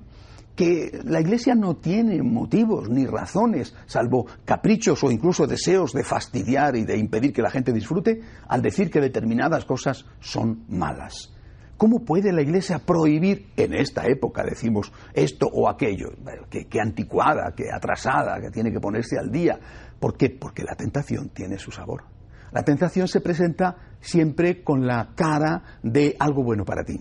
que 0.57 0.99
la 1.05 1.21
Iglesia 1.21 1.53
no 1.53 1.75
tiene 1.75 2.21
motivos 2.23 2.89
ni 2.89 3.05
razones, 3.05 3.75
salvo 3.85 4.25
caprichos 4.43 5.03
o 5.03 5.11
incluso 5.11 5.45
deseos 5.45 5.93
de 5.93 6.03
fastidiar 6.03 6.75
y 6.75 6.83
de 6.83 6.97
impedir 6.97 7.31
que 7.31 7.43
la 7.43 7.51
gente 7.51 7.71
disfrute, 7.71 8.21
al 8.47 8.63
decir 8.63 8.89
que 8.89 8.99
determinadas 8.99 9.65
cosas 9.65 10.05
son 10.19 10.65
malas. 10.67 11.31
¿Cómo 11.77 12.03
puede 12.03 12.33
la 12.33 12.41
Iglesia 12.41 12.79
prohibir 12.79 13.49
en 13.55 13.75
esta 13.75 14.07
época, 14.07 14.43
decimos, 14.43 14.91
esto 15.13 15.45
o 15.45 15.69
aquello? 15.69 16.09
que, 16.49 16.81
anticuada, 16.81 17.53
que 17.55 17.65
atrasada, 17.71 18.41
que 18.41 18.49
tiene 18.49 18.71
que 18.71 18.79
ponerse 18.79 19.19
al 19.19 19.29
día. 19.29 19.59
¿Por 19.99 20.17
qué? 20.17 20.31
Porque 20.31 20.63
la 20.63 20.73
tentación 20.75 21.29
tiene 21.29 21.59
su 21.59 21.69
sabor. 21.69 22.05
La 22.51 22.63
tentación 22.63 23.07
se 23.07 23.21
presenta 23.21 23.75
siempre 23.99 24.63
con 24.63 24.87
la 24.87 25.09
cara 25.13 25.79
de 25.83 26.15
algo 26.17 26.43
bueno 26.43 26.65
para 26.65 26.83
ti, 26.83 26.99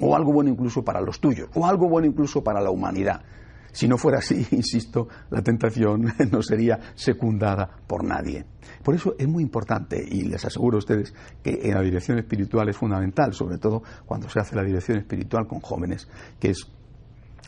o 0.00 0.14
algo 0.14 0.32
bueno 0.32 0.50
incluso 0.50 0.84
para 0.84 1.00
los 1.00 1.20
tuyos, 1.20 1.48
o 1.54 1.66
algo 1.66 1.88
bueno 1.88 2.06
incluso 2.06 2.42
para 2.42 2.60
la 2.60 2.70
humanidad. 2.70 3.22
Si 3.72 3.86
no 3.86 3.98
fuera 3.98 4.18
así, 4.18 4.46
insisto, 4.50 5.08
la 5.30 5.42
tentación 5.42 6.12
no 6.32 6.42
sería 6.42 6.78
secundada 6.94 7.68
por 7.86 8.04
nadie. 8.04 8.44
Por 8.82 8.94
eso 8.94 9.14
es 9.18 9.28
muy 9.28 9.42
importante, 9.42 10.02
y 10.04 10.22
les 10.22 10.44
aseguro 10.44 10.76
a 10.76 10.78
ustedes 10.78 11.14
que 11.42 11.60
en 11.62 11.74
la 11.74 11.82
dirección 11.82 12.18
espiritual 12.18 12.68
es 12.68 12.76
fundamental, 12.76 13.32
sobre 13.32 13.58
todo 13.58 13.82
cuando 14.06 14.28
se 14.28 14.40
hace 14.40 14.56
la 14.56 14.62
dirección 14.62 14.98
espiritual 14.98 15.46
con 15.46 15.60
jóvenes, 15.60 16.08
que 16.40 16.50
es 16.50 16.66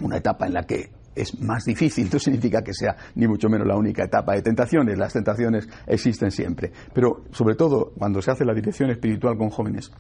una 0.00 0.16
etapa 0.16 0.47
en 0.47 0.54
la 0.54 0.62
que 0.64 0.90
es 1.14 1.40
más 1.40 1.64
difícil, 1.64 2.09
no 2.12 2.19
significa 2.19 2.62
que 2.62 2.73
sea 2.73 2.97
ni 3.16 3.26
mucho 3.26 3.49
menos 3.49 3.66
la 3.66 3.76
única 3.76 4.04
etapa 4.04 4.35
de 4.35 4.42
tentaciones, 4.42 4.97
las 4.97 5.12
tentaciones 5.12 5.69
existen 5.87 6.30
siempre, 6.30 6.71
pero 6.95 7.25
sobre 7.33 7.57
todo 7.57 7.92
cuando 7.99 8.23
se 8.23 8.30
hace 8.30 8.45
la 8.45 8.54
dirección 8.54 8.90
espiritual 8.90 9.37
con 9.37 9.50
jóvenes, 9.50 9.90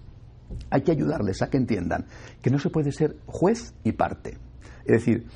hay 0.70 0.82
que 0.82 0.92
ayudarles 0.92 1.42
a 1.42 1.50
que 1.50 1.56
entiendan 1.56 2.06
que 2.42 2.50
no 2.50 2.58
se 2.58 2.70
puede 2.70 2.92
ser 2.92 3.16
juez 3.26 3.74
y 3.84 3.92
parte. 3.92 4.38
Es 4.84 5.04
decir, 5.04 5.26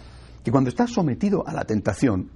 que 0.42 0.50
cuando 0.50 0.70
estás 0.70 0.90
sometido 0.90 1.46
a 1.46 1.52
la 1.52 1.64
tentación, 1.64 2.30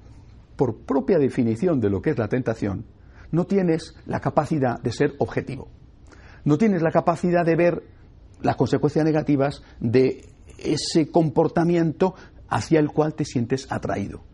por 0.57 0.79
propia 0.81 1.19
definición 1.19 1.81
de 1.81 1.91
lo 1.91 2.03
que 2.03 2.11
es 2.11 2.19
la 2.19 2.29
tentación, 2.29 2.85
no 3.31 3.45
tienes 3.45 3.95
la 4.07 4.21
capacidad 4.21 4.81
de 4.81 4.93
ser 4.93 5.15
objetivo. 5.19 5.69
No 6.45 6.59
tienes 6.59 6.83
la 6.83 6.91
capacidad 6.91 7.45
de 7.45 7.57
ver 7.57 7.83
las 8.41 8.57
consecuencias 8.57 9.05
negativas 9.05 9.63
de 9.81 10.25
ese 10.59 11.11
comportamiento 11.11 12.15
hacia 12.49 12.81
el 12.81 12.89
cual 12.89 13.15
te 13.15 13.25
sientes 13.25 13.71
atraído. 13.71 14.25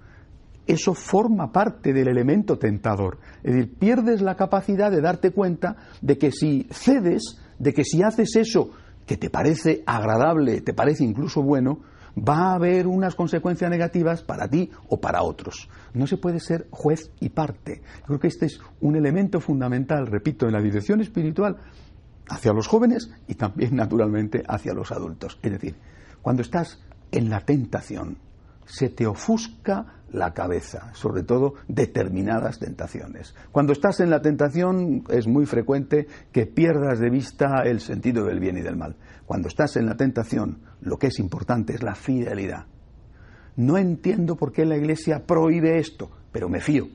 Eso 0.67 0.95
forma 0.95 1.53
parte 1.53 1.93
del 1.93 2.09
elemento 2.09 2.59
tentador. 2.59 3.19
Es 3.43 3.55
decir, 3.55 3.75
pierdes 3.79 4.23
la 4.23 4.37
capacidad 4.37 4.91
de 4.91 5.03
darte 5.03 5.31
cuenta 5.31 5.77
de 6.01 6.17
que 6.17 6.31
si 6.31 6.67
cedes, 6.71 7.39
de 7.59 7.73
que 7.73 7.85
si 7.85 8.03
haces 8.03 8.37
eso 8.37 8.71
que 9.07 9.17
te 9.17 9.31
parece 9.31 9.83
agradable, 9.87 10.61
te 10.61 10.73
parece 10.73 11.05
incluso 11.05 11.43
bueno, 11.43 11.81
va 12.17 12.51
a 12.51 12.55
haber 12.55 12.87
unas 12.87 13.15
consecuencias 13.15 13.71
negativas 13.71 14.23
para 14.23 14.49
ti 14.49 14.71
o 14.89 15.01
para 15.01 15.23
otros. 15.23 15.69
No 15.93 16.07
se 16.07 16.17
puede 16.17 16.41
ser 16.41 16.69
juez 16.71 17.11
y 17.21 17.31
parte. 17.31 17.83
Creo 18.07 18.19
que 18.19 18.29
este 18.29 18.47
es 18.47 18.61
un 18.81 18.97
elemento 18.97 19.41
fundamental, 19.41 20.07
repito, 20.07 20.47
en 20.47 20.53
la 20.53 20.63
dirección 20.63 21.01
espiritual 21.01 21.57
hacia 22.29 22.53
los 22.53 22.67
jóvenes 22.67 23.11
y 23.27 23.35
también 23.35 23.77
naturalmente 23.77 24.43
hacia 24.47 24.75
los 24.75 24.93
adultos. 24.93 25.39
Es 25.43 25.53
decir, 25.53 25.77
cuando 26.23 26.43
estás 26.43 26.81
en 27.11 27.31
la 27.31 27.41
tentación 27.41 28.19
se 28.67 28.89
te 28.89 29.07
ofusca 29.07 30.03
la 30.15 30.33
cabeza, 30.33 30.95
sobre 30.95 31.25
todo 31.25 31.55
determinadas 31.67 32.59
tentaciones. 32.59 33.35
Cuando 33.51 33.73
estás 33.73 34.01
en 34.01 34.11
la 34.11 34.23
tentación 34.23 35.05
es 35.11 35.27
muy 35.27 35.45
frecuente 35.45 36.07
que 36.33 36.47
pierdas 36.47 37.01
de 37.01 37.11
vista 37.11 37.63
el 37.65 37.81
sentido 37.81 38.25
del 38.25 38.39
bien 38.39 38.57
y 38.57 38.63
del 38.63 38.77
mal. 38.77 38.97
Cuando 39.27 39.49
estás 39.49 39.77
en 39.77 39.87
la 39.87 39.97
tentación, 39.97 40.61
lo 40.81 40.99
que 40.99 41.09
es 41.09 41.19
importante 41.19 41.75
es 41.75 41.83
la 41.83 41.95
fidelidad. 41.95 42.67
No 43.57 43.77
entiendo 43.77 44.37
por 44.37 44.53
qué 44.53 44.65
la 44.65 44.77
Iglesia 44.77 45.25
prohíbe 45.27 45.79
esto, 45.79 46.11
pero 46.33 46.49
me 46.49 46.61
fío. 46.61 46.89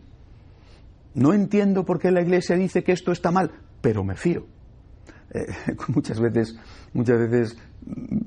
No 1.14 1.34
entiendo 1.34 1.86
por 1.86 2.00
qué 2.00 2.12
la 2.12 2.22
Iglesia 2.22 2.56
dice 2.56 2.84
que 2.84 2.92
esto 2.92 3.12
está 3.12 3.32
mal, 3.32 3.52
pero 3.82 4.04
me 4.04 4.16
fío. 4.16 4.46
Eh, 5.32 5.46
muchas 5.88 6.20
veces, 6.20 6.58
muchas 6.94 7.20
veces 7.20 7.58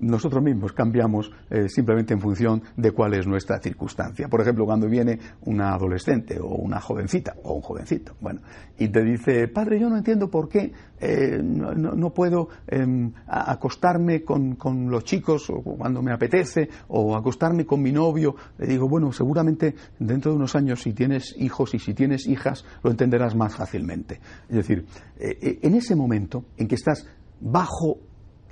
nosotros 0.01 0.43
mismos 0.43 0.73
cambiamos 0.73 1.31
eh, 1.51 1.69
simplemente 1.69 2.13
en 2.15 2.21
función 2.21 2.63
de 2.77 2.91
cuál 2.91 3.15
es 3.15 3.27
nuestra 3.27 3.61
circunstancia. 3.61 4.29
Por 4.29 4.41
ejemplo, 4.41 4.65
cuando 4.65 4.89
viene 4.89 5.19
una 5.43 5.75
adolescente 5.75 6.39
o 6.41 6.49
una 6.49 6.81
jovencita 6.81 7.35
o 7.43 7.55
un 7.55 7.63
jovencito, 7.63 8.15
bueno, 8.21 8.41
y 8.79 8.89
te 8.89 9.03
dice, 9.03 9.49
padre, 9.49 9.79
yo 9.79 9.89
no 9.89 9.97
entiendo 9.97 10.29
por 10.29 10.49
qué 10.49 10.73
eh, 11.01 11.41
no, 11.43 12.11
puedo 12.11 12.49
em, 12.67 13.13
acostarme 13.27 14.23
con, 14.23 14.57
con, 14.57 14.91
los 14.91 15.05
chicos 15.05 15.49
o 15.51 15.63
cuando 15.63 16.03
me 16.03 16.13
apetece 16.13 16.69
o 16.89 17.17
acostarme 17.17 17.65
con 17.65 17.81
mi 17.81 17.93
novio. 17.93 18.35
Le 18.59 18.67
digo, 18.67 18.89
bueno, 18.89 19.13
seguramente 19.13 19.75
dentro 19.99 20.33
de 20.33 20.37
unos 20.37 20.57
años 20.57 20.83
si 20.83 20.93
tienes 20.93 21.35
hijos 21.39 21.75
y 21.75 21.79
si 21.79 21.95
tienes 21.95 22.27
hijas 22.27 22.65
lo 22.83 22.91
entenderás 22.91 23.35
más 23.35 23.55
fácilmente. 23.55 24.21
Es 24.49 24.57
decir, 24.57 24.87
eh, 25.19 25.59
en 25.63 25.75
ese 25.75 25.95
momento 25.95 26.45
en 26.57 26.69
que 26.69 26.75
estás 26.75 27.07
bajo 27.41 27.99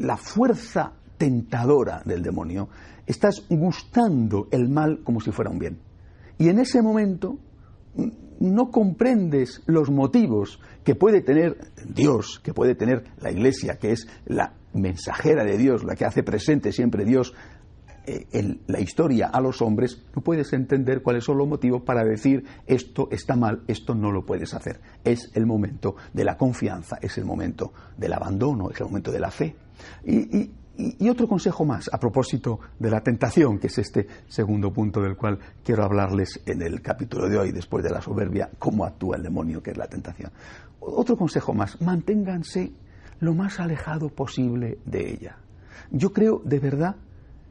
la 0.00 0.16
fuerza 0.16 0.92
tentadora 1.16 2.02
del 2.04 2.23
demonio, 2.23 2.69
estás 3.07 3.47
gustando 3.49 4.49
el 4.50 4.69
mal 4.69 5.02
como 5.04 5.21
si 5.21 5.30
fuera 5.30 5.50
un 5.50 5.59
bien. 5.59 5.78
Y 6.38 6.49
en 6.49 6.59
ese 6.59 6.83
momento 6.83 7.38
no 8.40 8.71
comprendes 8.71 9.62
los 9.66 9.90
motivos 9.90 10.61
que 10.83 10.95
puede 10.95 11.21
tener 11.21 11.59
Dios, 11.87 12.40
que 12.42 12.54
puede 12.54 12.75
tener 12.75 13.04
la 13.21 13.30
Iglesia, 13.30 13.78
que 13.78 13.92
es 13.92 14.09
la 14.25 14.54
mensajera 14.73 15.45
de 15.45 15.59
Dios, 15.59 15.85
la 15.85 15.95
que 15.95 16.07
hace 16.07 16.23
presente 16.23 16.73
siempre 16.73 17.04
Dios 17.04 17.35
eh, 18.07 18.26
en 18.33 18.62
la 18.66 18.80
historia 18.80 19.28
a 19.28 19.40
los 19.40 19.61
hombres, 19.61 20.02
no 20.14 20.23
puedes 20.23 20.52
entender 20.52 21.02
cuáles 21.02 21.25
son 21.25 21.38
los 21.38 21.47
motivos 21.47 21.83
para 21.83 22.02
decir 22.02 22.45
esto 22.66 23.09
está 23.11 23.37
mal, 23.37 23.62
esto 23.69 23.95
no 23.95 24.11
lo 24.11 24.25
puedes 24.25 24.54
hacer. 24.54 24.80
Es 25.04 25.30
el 25.35 25.47
momento 25.47 25.97
de 26.12 26.25
la 26.25 26.37
confianza, 26.37 26.99
es 27.02 27.19
el 27.19 27.25
momento 27.25 27.73
del 27.97 28.12
abandono, 28.12 28.71
es 28.71 28.80
el 28.80 28.87
momento 28.87 29.12
de 29.12 29.21
la 29.21 29.30
fe. 29.30 29.54
Y, 30.04 30.50
otro 31.11 31.28
consejo 31.28 31.66
más 31.66 31.90
a 31.92 31.99
propósito 31.99 32.59
de 32.78 32.90
la 32.90 33.02
tentación, 33.02 33.59
que 33.59 33.66
es 33.66 33.76
este 33.76 34.07
segundo 34.28 34.73
punto 34.73 35.02
del 35.02 35.14
cual 35.14 35.38
quiero 35.62 35.85
hablarles 35.85 36.40
en 36.47 36.62
el 36.62 36.80
capítulo 36.80 37.28
de 37.28 37.37
hoy, 37.37 37.52
después 37.52 37.85
de 37.85 37.90
la 37.90 38.00
soberbia, 38.00 38.49
cómo 38.59 38.87
actúa 38.87 39.16
el 39.16 39.23
demonio, 39.23 39.62
que 39.62 39.73
es 39.73 39.76
la 39.76 39.88
tentación. 39.88 40.33
Otro 40.80 41.19
consejo 41.19 41.52
más, 41.52 41.78
manténganse 41.83 42.73
lo 43.19 43.35
más 43.35 43.61
alejado 43.61 44.09
posible 44.09 44.78
de 44.87 45.11
ella. 45.11 45.37
Yo 45.90 46.14
creo 46.14 46.40
de 46.45 46.59
verdad 46.59 46.97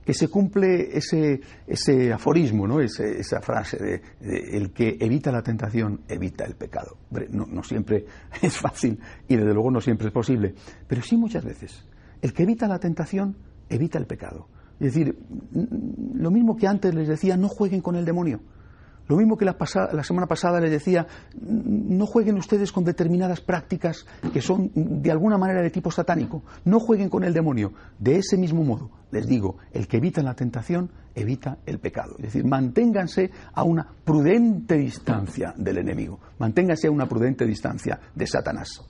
que 0.09 0.15
se 0.15 0.27
cumple 0.27 0.97
ese, 0.97 1.39
ese 1.67 2.11
aforismo, 2.11 2.67
¿no? 2.67 2.81
esa 2.81 3.41
frase 3.41 3.77
de, 3.77 4.57
el 4.57 4.71
que 4.71 4.97
evita 4.99 5.31
la 5.31 5.43
tentación 5.43 6.01
evita 6.07 6.45
el 6.45 6.55
pecado. 6.55 6.97
No, 7.29 7.45
no 7.45 7.61
siempre 7.61 8.07
es 8.41 8.57
fácil 8.57 8.99
y 9.27 9.35
desde 9.35 9.53
luego 9.53 9.69
no 9.69 9.79
siempre 9.79 10.07
es 10.07 10.11
posible, 10.11 10.55
pero 10.87 11.03
sí 11.03 11.15
muchas 11.15 11.45
veces. 11.45 11.85
El 12.23 12.33
que 12.33 12.41
evita 12.41 12.67
la 12.67 12.79
tentación 12.79 13.37
evita 13.69 13.99
el 13.99 14.07
pecado. 14.07 14.47
Es 14.79 14.95
decir, 14.95 15.15
lo 16.15 16.31
mismo 16.31 16.55
que 16.55 16.65
antes 16.65 16.91
les 16.95 17.07
decía, 17.07 17.37
no 17.37 17.47
jueguen 17.47 17.81
con 17.81 17.95
el 17.95 18.03
demonio. 18.03 18.41
Lo 19.07 19.15
mismo 19.15 19.37
que 19.37 19.45
la, 19.45 19.55
semana 20.03 20.25
pasada 20.25 20.59
les 20.59 20.71
decía, 20.71 21.05
no 21.39 22.07
jueguen 22.07 22.37
ustedes 22.37 22.71
con 22.71 22.83
determinadas 22.83 23.41
prácticas 23.41 24.07
que 24.33 24.41
son 24.41 24.71
de 24.73 25.11
alguna 25.11 25.37
manera 25.37 25.61
de 25.61 25.69
tipo 25.69 25.91
satánico, 25.91 26.41
no 26.65 26.79
jueguen 26.79 27.09
con 27.09 27.23
el 27.23 27.33
demonio. 27.33 27.73
De 27.99 28.17
ese 28.17 28.37
mismo 28.37 28.63
modo, 28.63 28.89
les 29.11 29.27
digo, 29.27 29.57
el 29.71 29.87
que 29.87 29.97
evita 29.97 30.21
la 30.21 30.33
tentación 30.33 30.91
evita 31.15 31.57
el 31.65 31.79
pecado. 31.79 32.15
Es 32.17 32.25
decir, 32.25 32.45
manténganse 32.45 33.31
a 33.53 33.63
una 33.63 33.87
prudente 34.03 34.75
distancia 34.75 35.53
del 35.57 35.79
enemigo, 35.79 36.19
manténganse 36.37 36.87
a 36.87 36.91
una 36.91 37.07
prudente 37.07 37.45
distancia 37.45 37.99
de 38.13 38.27
Satanás. 38.27 38.81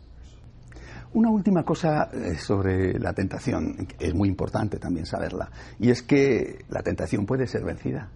Una 1.14 1.32
última 1.32 1.64
cosa 1.64 2.10
eh, 2.14 2.36
sobre 2.36 3.00
la 3.00 3.14
tentación, 3.14 3.88
es 4.00 4.14
muy 4.14 4.30
importante 4.30 4.78
también 4.78 5.06
saberla, 5.06 5.50
y 5.80 5.90
es 5.90 6.04
que 6.04 6.66
la 6.70 6.82
tentación 6.82 7.26
puede 7.26 7.48
ser 7.48 7.64
vencida 7.64 8.10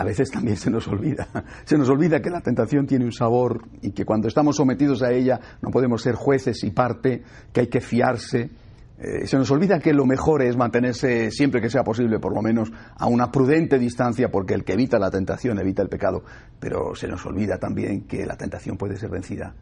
a 0.00 0.04
veces 0.04 0.30
también 0.30 0.56
se 0.56 0.70
nos 0.70 0.88
olvida. 0.88 1.28
Se 1.64 1.76
nos 1.76 1.90
olvida 1.90 2.20
que 2.20 2.30
la 2.30 2.40
tentación 2.40 2.86
tiene 2.86 3.04
un 3.04 3.12
sabor 3.12 3.68
y 3.82 3.90
que 3.90 4.04
cuando 4.04 4.28
estamos 4.28 4.56
sometidos 4.56 5.02
a 5.02 5.12
ella 5.12 5.38
no 5.60 5.70
podemos 5.70 6.00
ser 6.00 6.14
jueces 6.14 6.64
y 6.64 6.70
parte, 6.70 7.22
que 7.52 7.60
hay 7.60 7.66
que 7.66 7.80
fiarse. 7.80 8.48
Eh, 9.00 9.26
se 9.26 9.38
nos 9.38 9.50
olvida 9.50 9.80
que 9.80 9.92
lo 9.92 10.04
mejor 10.04 10.42
es 10.42 10.56
mantenerse 10.56 11.30
siempre 11.30 11.60
que 11.60 11.70
sea 11.70 11.82
posible, 11.82 12.18
por 12.18 12.34
lo 12.34 12.42
menos, 12.42 12.70
a 12.96 13.06
una 13.06 13.30
prudente 13.30 13.78
distancia, 13.78 14.30
porque 14.30 14.54
el 14.54 14.64
que 14.64 14.74
evita 14.74 14.98
la 14.98 15.10
tentación 15.10 15.58
evita 15.58 15.82
el 15.82 15.88
pecado. 15.88 16.22
Pero 16.58 16.94
se 16.94 17.08
nos 17.08 17.24
olvida 17.24 17.58
también 17.58 18.02
que 18.06 18.26
la 18.26 18.36
tentación 18.36 18.76
puede 18.76 18.96
ser 18.96 19.10
vencida, 19.10 19.54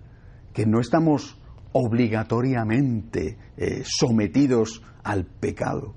que 0.52 0.66
no 0.66 0.80
estamos 0.80 1.40
obligatoriamente 1.72 3.38
eh, 3.56 3.82
sometidos 3.84 4.82
al 5.04 5.24
pecado. 5.24 5.94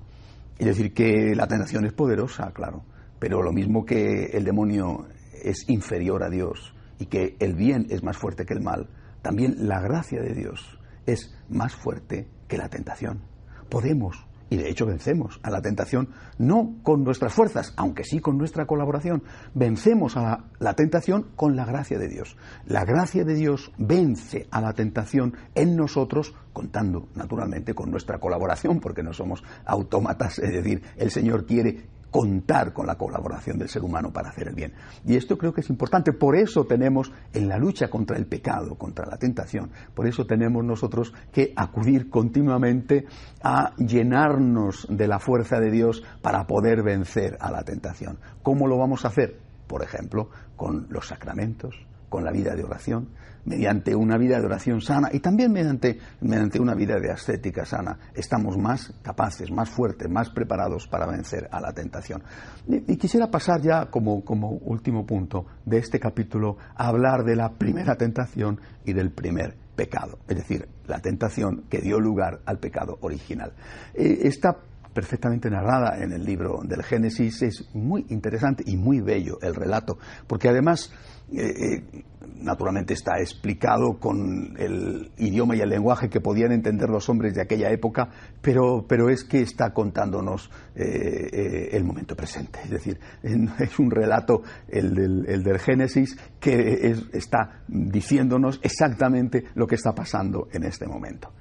Es 0.58 0.66
decir, 0.66 0.94
que 0.94 1.34
la 1.34 1.48
tentación 1.48 1.84
es 1.84 1.92
poderosa, 1.92 2.52
claro 2.52 2.84
pero 3.22 3.40
lo 3.40 3.52
mismo 3.52 3.84
que 3.84 4.30
el 4.32 4.42
demonio 4.42 5.06
es 5.44 5.68
inferior 5.68 6.24
a 6.24 6.28
Dios 6.28 6.74
y 6.98 7.06
que 7.06 7.36
el 7.38 7.54
bien 7.54 7.86
es 7.88 8.02
más 8.02 8.16
fuerte 8.16 8.44
que 8.44 8.52
el 8.52 8.60
mal, 8.60 8.88
también 9.22 9.68
la 9.68 9.80
gracia 9.80 10.20
de 10.20 10.34
Dios 10.34 10.76
es 11.06 11.32
más 11.48 11.72
fuerte 11.72 12.26
que 12.48 12.58
la 12.58 12.68
tentación. 12.68 13.20
Podemos, 13.68 14.26
y 14.50 14.56
de 14.56 14.68
hecho 14.68 14.86
vencemos 14.86 15.40
a 15.42 15.50
la 15.50 15.62
tentación, 15.62 16.10
no 16.38 16.74
con 16.82 17.04
nuestras 17.04 17.32
fuerzas, 17.32 17.72
aunque 17.76 18.04
sí 18.04 18.20
con 18.20 18.36
nuestra 18.36 18.66
colaboración, 18.66 19.22
vencemos 19.54 20.16
a 20.16 20.22
la, 20.22 20.44
la, 20.58 20.74
tentación 20.74 21.28
con 21.36 21.56
la 21.56 21.64
gracia 21.64 21.98
de 21.98 22.08
Dios. 22.08 22.36
La 22.66 22.84
gracia 22.84 23.24
de 23.24 23.34
Dios 23.34 23.72
vence 23.78 24.46
a 24.50 24.60
la 24.60 24.72
tentación 24.74 25.34
en 25.54 25.76
nosotros, 25.76 26.34
contando 26.52 27.08
naturalmente 27.14 27.74
con 27.74 27.90
nuestra 27.90 28.18
colaboración, 28.18 28.80
porque 28.80 29.02
no 29.02 29.12
somos 29.12 29.42
autómatas, 29.64 30.38
es 30.38 30.52
decir, 30.52 30.82
el 30.96 31.10
Señor 31.10 31.46
quiere 31.46 31.86
contar 32.12 32.72
con 32.72 32.86
la 32.86 32.96
colaboración 32.96 33.58
del 33.58 33.68
ser 33.68 33.82
humano 33.82 34.12
para 34.12 34.28
hacer 34.28 34.46
el 34.48 34.54
bien. 34.54 34.74
Y 35.04 35.16
esto 35.16 35.36
creo 35.36 35.52
que 35.52 35.62
es 35.62 35.70
importante. 35.70 36.12
Por 36.12 36.36
eso 36.36 36.64
tenemos 36.64 37.10
en 37.32 37.48
la 37.48 37.58
lucha 37.58 37.88
contra 37.88 38.16
el 38.16 38.26
pecado, 38.26 38.76
contra 38.76 39.06
la 39.06 39.16
tentación, 39.16 39.70
por 39.94 40.06
eso 40.06 40.26
tenemos 40.26 40.62
nosotros 40.64 41.12
que 41.32 41.52
acudir 41.56 42.10
continuamente 42.10 43.06
a 43.42 43.74
llenarnos 43.76 44.86
de 44.90 45.08
la 45.08 45.18
fuerza 45.18 45.58
de 45.58 45.70
Dios 45.70 46.04
para 46.20 46.46
poder 46.46 46.82
vencer 46.82 47.38
a 47.40 47.50
la 47.50 47.64
tentación. 47.64 48.18
¿Cómo 48.42 48.68
lo 48.68 48.76
vamos 48.76 49.04
a 49.04 49.08
hacer? 49.08 49.40
Por 49.66 49.82
ejemplo, 49.82 50.28
con 50.54 50.86
los 50.90 51.08
sacramentos, 51.08 51.74
con 52.12 52.24
la 52.24 52.30
vida 52.30 52.54
de 52.54 52.62
oración, 52.62 53.08
mediante 53.46 53.94
una 53.94 54.18
vida 54.18 54.38
de 54.38 54.44
oración 54.44 54.82
sana 54.82 55.08
y 55.10 55.20
también 55.20 55.50
mediante, 55.50 55.98
mediante 56.20 56.60
una 56.60 56.74
vida 56.74 57.00
de 57.00 57.10
ascética 57.10 57.64
sana, 57.64 57.98
estamos 58.14 58.58
más 58.58 58.92
capaces, 59.00 59.50
más 59.50 59.70
fuertes, 59.70 60.10
más 60.10 60.28
preparados 60.28 60.86
para 60.86 61.06
vencer 61.06 61.48
a 61.50 61.58
la 61.58 61.72
tentación. 61.72 62.22
Y, 62.68 62.98
quisiera 62.98 63.30
pasar 63.30 63.62
ya 63.62 63.86
como, 63.86 64.22
como 64.26 64.50
último 64.50 65.06
punto 65.06 65.46
de 65.64 65.78
este 65.78 65.98
capítulo 65.98 66.58
a 66.76 66.88
hablar 66.88 67.24
de 67.24 67.34
la 67.34 67.48
primera 67.54 67.96
tentación 67.96 68.60
y 68.84 68.92
del 68.92 69.10
primer 69.10 69.56
pecado, 69.74 70.18
es 70.28 70.36
decir, 70.36 70.68
la 70.86 70.98
tentación 70.98 71.64
que 71.70 71.80
dio 71.80 71.98
lugar 71.98 72.40
al 72.44 72.58
pecado 72.58 72.98
original. 73.00 73.54
Eh, 73.94 74.18
esta 74.24 74.58
perfectamente 74.92 75.50
narrada 75.50 76.02
en 76.02 76.12
el 76.12 76.24
libro 76.24 76.60
del 76.64 76.82
Génesis. 76.82 77.42
Es 77.42 77.74
muy 77.74 78.06
interesante 78.10 78.62
y 78.66 78.76
muy 78.76 79.00
bello 79.00 79.38
el 79.40 79.54
relato, 79.54 79.98
porque 80.26 80.48
además, 80.48 80.92
eh, 81.38 81.84
eh, 81.92 82.04
naturalmente 82.40 82.94
está 82.94 83.18
explicado 83.18 83.98
con 83.98 84.54
el 84.58 85.10
idioma 85.18 85.56
y 85.56 85.60
el 85.60 85.68
lenguaje 85.68 86.08
que 86.08 86.20
podían 86.20 86.52
entender 86.52 86.88
los 86.88 87.08
hombres 87.08 87.34
de 87.34 87.42
aquella 87.42 87.70
época, 87.70 88.08
pero, 88.40 88.84
pero 88.88 89.08
es 89.08 89.24
que 89.24 89.40
está 89.40 89.72
contándonos 89.72 90.50
eh, 90.74 91.68
el 91.72 91.84
momento 91.84 92.14
presente. 92.16 92.60
Es 92.64 92.70
decir, 92.70 92.98
es 93.22 93.78
un 93.78 93.90
relato, 93.90 94.42
el 94.68 94.94
del, 94.94 95.24
el 95.28 95.42
del 95.42 95.58
Génesis, 95.58 96.16
que 96.40 96.94
está 97.12 97.62
diciéndonos 97.68 98.60
exactamente 98.62 99.44
lo 99.54 99.66
que 99.66 99.76
está 99.76 99.94
pasando 99.94 100.48
en 100.52 100.64
este 100.64 100.86
momento. 100.86 101.32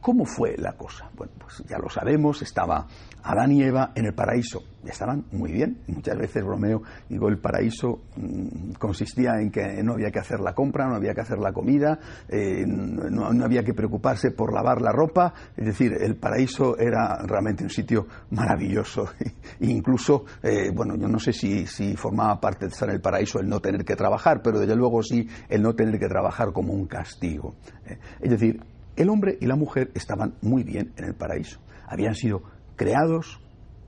¿Cómo 0.00 0.24
fue 0.24 0.56
la 0.56 0.72
cosa? 0.72 1.10
Bueno, 1.14 1.34
pues 1.38 1.62
ya 1.68 1.78
lo 1.78 1.88
sabemos, 1.88 2.40
estaba 2.40 2.86
Adán 3.22 3.52
y 3.52 3.62
Eva 3.62 3.92
en 3.94 4.06
el 4.06 4.14
paraíso. 4.14 4.62
Estaban 4.84 5.26
muy 5.30 5.52
bien. 5.52 5.82
Muchas 5.86 6.16
veces 6.16 6.42
bromeo, 6.42 6.82
digo, 7.08 7.28
el 7.28 7.38
paraíso 7.38 8.02
mm, 8.16 8.72
consistía 8.78 9.40
en 9.40 9.50
que 9.50 9.82
no 9.84 9.92
había 9.92 10.01
que 10.10 10.18
hacer 10.18 10.40
la 10.40 10.54
compra, 10.54 10.86
no 10.86 10.96
había 10.96 11.14
que 11.14 11.20
hacer 11.20 11.38
la 11.38 11.52
comida, 11.52 11.98
eh, 12.28 12.64
no, 12.66 13.26
había 13.44 13.62
que 13.62 13.74
preocuparse 13.74 14.30
por 14.30 14.52
lavar 14.52 14.80
la 14.80 14.92
ropa. 14.92 15.32
Es 15.56 15.66
decir, 15.66 15.92
el 16.00 16.16
paraíso 16.16 16.78
era 16.78 17.18
realmente 17.24 17.64
un 17.64 17.70
sitio 17.70 18.06
maravilloso. 18.30 19.08
E 19.60 19.66
incluso, 19.66 20.24
eh, 20.42 20.70
bueno, 20.74 20.96
yo 20.96 21.08
no 21.08 21.18
sé 21.18 21.32
si, 21.32 21.66
si 21.66 21.94
formaba 21.96 22.40
parte 22.40 22.66
de 22.66 22.72
estar 22.72 22.88
en 22.88 22.96
el 22.96 23.00
paraíso 23.00 23.38
el 23.38 23.48
no 23.48 23.60
tener 23.60 23.84
que 23.84 23.94
trabajar, 23.94 24.40
pero 24.42 24.58
desde 24.58 24.74
luego 24.74 25.02
sí 25.02 25.28
el 25.48 25.62
no 25.62 25.74
tener 25.74 25.98
que 25.98 26.08
trabajar 26.08 26.52
como 26.52 26.72
un 26.72 26.86
castigo. 26.86 27.54
Eh, 27.86 27.98
es 28.20 28.30
decir, 28.30 28.60
el 28.96 29.08
hombre 29.08 29.38
y 29.40 29.46
la 29.46 29.56
mujer 29.56 29.90
estaban 29.94 30.34
muy 30.42 30.64
bien 30.64 30.92
en 30.96 31.04
el 31.04 31.14
paraíso. 31.14 31.60
Habían 31.86 32.14
sido 32.14 32.42
creados 32.76 33.40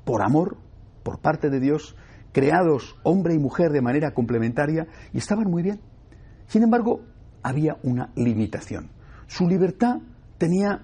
por 0.04 0.22
amor, 0.22 0.56
por 1.02 1.20
parte 1.20 1.50
de 1.50 1.60
Dios, 1.60 1.96
creados 2.32 2.96
hombre 3.04 3.34
y 3.34 3.38
mujer 3.38 3.70
de 3.70 3.80
manera 3.80 4.12
complementaria 4.12 4.86
y 5.12 5.18
estaban 5.18 5.50
muy 5.50 5.62
bien. 5.62 5.80
Sin 6.46 6.62
embargo, 6.62 7.02
había 7.42 7.76
una 7.82 8.10
limitación. 8.16 8.90
Su 9.26 9.46
libertad 9.46 9.96
tenía 10.38 10.80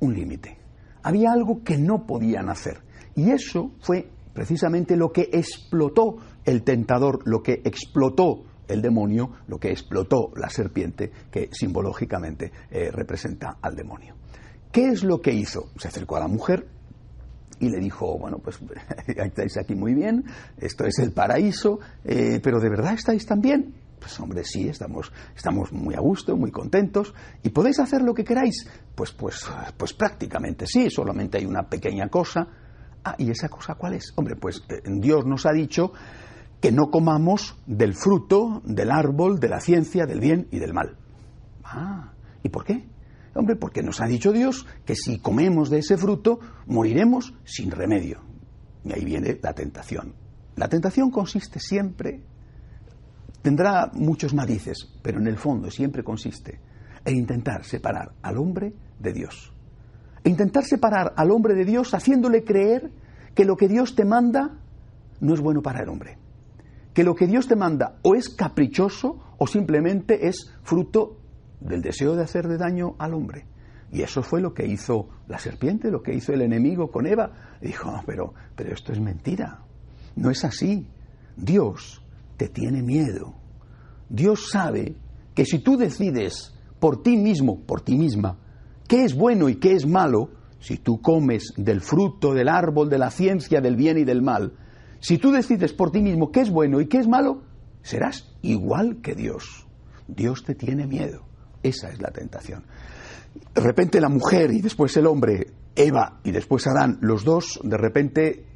un 0.00 0.14
límite. 0.14 0.58
Había 1.02 1.32
algo 1.32 1.62
que 1.62 1.78
no 1.78 2.06
podían 2.06 2.48
hacer. 2.48 2.78
Y 3.14 3.30
eso 3.30 3.72
fue 3.80 4.10
precisamente 4.32 4.96
lo 4.96 5.12
que 5.12 5.30
explotó 5.32 6.16
el 6.44 6.62
tentador, 6.62 7.20
lo 7.24 7.42
que 7.42 7.62
explotó 7.64 8.44
el 8.68 8.82
demonio, 8.82 9.30
lo 9.46 9.58
que 9.58 9.70
explotó 9.70 10.32
la 10.36 10.50
serpiente, 10.50 11.10
que 11.30 11.48
simbológicamente 11.52 12.52
eh, 12.70 12.90
representa 12.90 13.58
al 13.62 13.74
demonio. 13.76 14.14
¿Qué 14.72 14.88
es 14.88 15.04
lo 15.04 15.22
que 15.22 15.32
hizo? 15.32 15.70
Se 15.78 15.88
acercó 15.88 16.16
a 16.16 16.20
la 16.20 16.28
mujer 16.28 16.66
y 17.60 17.70
le 17.70 17.78
dijo, 17.78 18.18
bueno, 18.18 18.38
pues 18.38 18.58
estáis 19.06 19.56
aquí 19.56 19.74
muy 19.74 19.94
bien, 19.94 20.24
esto 20.58 20.84
es 20.84 20.98
el 20.98 21.12
paraíso, 21.12 21.78
eh, 22.04 22.40
pero 22.42 22.60
¿de 22.60 22.68
verdad 22.68 22.94
estáis 22.94 23.24
tan 23.24 23.40
bien? 23.40 23.74
Pues 24.06 24.20
hombre, 24.20 24.44
sí, 24.44 24.68
estamos, 24.68 25.12
estamos 25.34 25.72
muy 25.72 25.96
a 25.96 25.98
gusto, 25.98 26.36
muy 26.36 26.52
contentos, 26.52 27.12
y 27.42 27.48
podéis 27.48 27.80
hacer 27.80 28.02
lo 28.02 28.14
que 28.14 28.22
queráis. 28.22 28.64
Pues, 28.94 29.10
pues, 29.10 29.44
pues 29.76 29.94
prácticamente 29.94 30.64
sí, 30.68 30.90
solamente 30.90 31.38
hay 31.38 31.44
una 31.44 31.68
pequeña 31.68 32.06
cosa. 32.08 32.46
Ah, 33.02 33.16
¿y 33.18 33.28
esa 33.28 33.48
cosa 33.48 33.74
cuál 33.74 33.94
es? 33.94 34.12
Hombre, 34.14 34.36
pues 34.36 34.62
eh, 34.68 34.80
Dios 35.00 35.26
nos 35.26 35.44
ha 35.44 35.50
dicho 35.50 35.92
que 36.60 36.70
no 36.70 36.92
comamos 36.92 37.58
del 37.66 37.94
fruto 37.94 38.62
del 38.64 38.92
árbol 38.92 39.40
de 39.40 39.48
la 39.48 39.58
ciencia 39.58 40.06
del 40.06 40.20
bien 40.20 40.46
y 40.52 40.60
del 40.60 40.72
mal. 40.72 40.96
Ah, 41.64 42.12
¿y 42.44 42.48
por 42.48 42.64
qué? 42.64 42.88
Hombre, 43.34 43.56
porque 43.56 43.82
nos 43.82 44.00
ha 44.00 44.06
dicho 44.06 44.30
Dios 44.30 44.68
que 44.84 44.94
si 44.94 45.18
comemos 45.18 45.68
de 45.68 45.78
ese 45.78 45.96
fruto 45.96 46.38
moriremos 46.66 47.34
sin 47.44 47.72
remedio. 47.72 48.20
Y 48.84 48.92
ahí 48.92 49.04
viene 49.04 49.40
la 49.42 49.52
tentación. 49.52 50.14
La 50.54 50.68
tentación 50.68 51.10
consiste 51.10 51.58
siempre, 51.58 52.22
tendrá 53.46 53.92
muchos 53.92 54.34
matices, 54.34 54.92
pero 55.02 55.20
en 55.20 55.28
el 55.28 55.36
fondo 55.36 55.70
siempre 55.70 56.02
consiste 56.02 56.58
en 57.04 57.14
intentar 57.14 57.62
separar 57.62 58.10
al 58.20 58.38
hombre 58.38 58.72
de 58.98 59.12
Dios. 59.12 59.52
E 60.24 60.30
intentar 60.30 60.64
separar 60.64 61.12
al 61.16 61.30
hombre 61.30 61.54
de 61.54 61.64
Dios 61.64 61.94
haciéndole 61.94 62.42
creer 62.42 62.90
que 63.36 63.44
lo 63.44 63.56
que 63.56 63.68
Dios 63.68 63.94
te 63.94 64.04
manda 64.04 64.58
no 65.20 65.32
es 65.32 65.40
bueno 65.40 65.62
para 65.62 65.84
el 65.84 65.88
hombre 65.88 66.18
que 66.92 67.04
lo 67.04 67.14
que 67.14 67.26
Dios 67.26 67.46
te 67.46 67.56
manda 67.56 67.98
o 68.02 68.14
es 68.14 68.30
caprichoso 68.30 69.36
o 69.36 69.46
simplemente 69.46 70.26
es 70.28 70.50
fruto 70.62 71.18
del 71.60 71.82
deseo 71.82 72.16
de 72.16 72.22
hacer 72.22 72.48
de 72.48 72.56
daño 72.56 72.96
al 72.98 73.12
hombre. 73.12 73.44
Y 73.92 74.00
eso 74.00 74.22
fue 74.22 74.40
lo 74.40 74.54
que 74.54 74.66
hizo 74.66 75.10
la 75.28 75.38
serpiente, 75.38 75.90
lo 75.90 76.02
que 76.02 76.14
hizo 76.14 76.32
el 76.32 76.40
enemigo 76.40 76.90
con 76.90 77.06
Eva. 77.06 77.58
dijo, 77.60 78.02
pero, 78.06 78.32
pero 78.56 78.72
esto 78.72 78.92
es 78.92 79.00
mentira. 79.00 79.60
No 80.16 80.30
es 80.30 80.42
así. 80.42 80.88
Dios 81.36 82.02
te 82.36 82.48
tiene 82.48 82.82
miedo. 82.82 83.34
Dios 84.08 84.48
sabe 84.50 84.96
que 85.34 85.44
si 85.44 85.58
tú 85.58 85.76
decides 85.76 86.54
por 86.78 87.02
ti 87.02 87.16
mismo, 87.16 87.60
por 87.60 87.80
ti 87.80 87.96
misma, 87.96 88.38
qué 88.88 89.04
es 89.04 89.14
bueno 89.14 89.48
y 89.48 89.56
qué 89.56 89.72
es 89.72 89.86
malo, 89.86 90.30
si 90.60 90.78
tú 90.78 91.00
comes 91.00 91.52
del 91.56 91.80
fruto 91.80 92.32
del 92.34 92.48
árbol 92.48 92.88
de 92.88 92.98
la 92.98 93.10
ciencia 93.10 93.60
del 93.60 93.76
bien 93.76 93.98
y 93.98 94.04
del 94.04 94.22
mal, 94.22 94.52
si 95.00 95.18
tú 95.18 95.30
decides 95.30 95.72
por 95.72 95.90
ti 95.90 96.00
mismo 96.00 96.30
qué 96.30 96.40
es 96.40 96.50
bueno 96.50 96.80
y 96.80 96.86
qué 96.86 96.98
es 96.98 97.08
malo, 97.08 97.42
serás 97.82 98.34
igual 98.42 99.00
que 99.02 99.14
Dios. 99.14 99.66
Dios 100.08 100.44
te 100.44 100.54
tiene 100.54 100.86
miedo. 100.86 101.24
Esa 101.62 101.90
es 101.90 102.00
la 102.00 102.10
tentación. 102.10 102.64
De 103.54 103.60
repente 103.60 104.00
la 104.00 104.08
mujer 104.08 104.52
y 104.52 104.60
después 104.60 104.96
el 104.96 105.06
hombre, 105.06 105.52
Eva 105.74 106.20
y 106.24 106.30
después 106.30 106.66
Adán, 106.66 106.98
los 107.00 107.24
dos 107.24 107.60
de 107.62 107.76
repente 107.76 108.46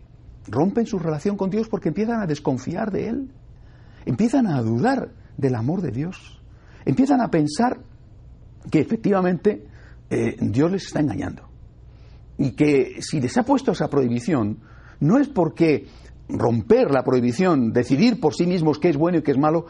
rompen 0.46 0.86
su 0.86 0.98
relación 0.98 1.36
con 1.36 1.50
Dios 1.50 1.68
porque 1.68 1.88
empiezan 1.88 2.22
a 2.22 2.26
desconfiar 2.26 2.90
de 2.90 3.08
Él. 3.08 3.30
Empiezan 4.06 4.46
a 4.46 4.60
dudar 4.62 5.10
del 5.36 5.54
amor 5.54 5.82
de 5.82 5.90
Dios. 5.90 6.40
Empiezan 6.84 7.20
a 7.20 7.30
pensar 7.30 7.78
que 8.70 8.80
efectivamente 8.80 9.66
eh, 10.10 10.36
Dios 10.40 10.70
les 10.70 10.86
está 10.86 11.00
engañando. 11.00 11.48
Y 12.38 12.52
que 12.52 13.00
si 13.00 13.20
les 13.20 13.36
ha 13.36 13.44
puesto 13.44 13.72
esa 13.72 13.88
prohibición, 13.88 14.60
no 15.00 15.18
es 15.18 15.28
porque 15.28 15.86
romper 16.28 16.90
la 16.90 17.02
prohibición, 17.02 17.72
decidir 17.72 18.20
por 18.20 18.34
sí 18.34 18.46
mismos 18.46 18.78
qué 18.78 18.90
es 18.90 18.96
bueno 18.96 19.18
y 19.18 19.22
qué 19.22 19.32
es 19.32 19.38
malo, 19.38 19.66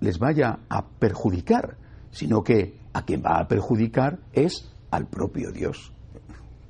les 0.00 0.18
vaya 0.18 0.60
a 0.68 0.86
perjudicar, 0.86 1.76
sino 2.10 2.42
que 2.42 2.78
a 2.92 3.02
quien 3.04 3.22
va 3.22 3.40
a 3.40 3.48
perjudicar 3.48 4.18
es 4.32 4.70
al 4.90 5.06
propio 5.06 5.52
Dios. 5.52 5.92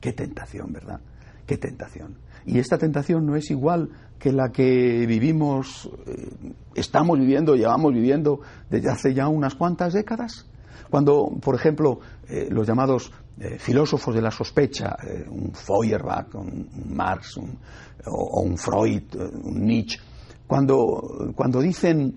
Qué 0.01 0.13
tentación, 0.13 0.73
¿verdad? 0.73 1.01
Qué 1.47 1.59
tentación. 1.59 2.17
Y 2.47 2.59
esta 2.59 2.79
tentación 2.79 3.27
no 3.27 3.35
es 3.35 3.51
igual 3.51 3.91
que 4.19 4.33
la 4.33 4.51
que 4.51 5.05
vivimos, 5.07 5.91
eh, 6.07 6.31
estamos 6.75 7.19
viviendo, 7.19 7.55
llevamos 7.55 7.93
viviendo 7.93 8.41
desde 8.71 8.91
hace 8.91 9.15
ya 9.15 9.29
unas 9.29 9.57
cuantas 9.57 9.93
décadas. 9.93 10.49
Cuando, 10.89 11.29
por 11.41 11.57
ejemplo, 11.57 11.99
eh, 12.29 12.47
los 12.49 12.67
llamados 12.67 13.13
eh, 13.41 13.59
filósofos 13.59 14.15
de 14.15 14.23
la 14.23 14.31
sospecha, 14.31 14.97
un 15.29 15.53
Feuerbach, 15.53 16.35
un 16.37 16.69
Marx, 16.89 17.37
un, 17.37 17.59
o, 18.07 18.41
un 18.43 18.57
Freud, 18.57 19.03
un 19.43 19.65
Nietzsche, 19.65 19.99
cuando, 20.47 21.33
cuando 21.35 21.61
dicen 21.61 22.15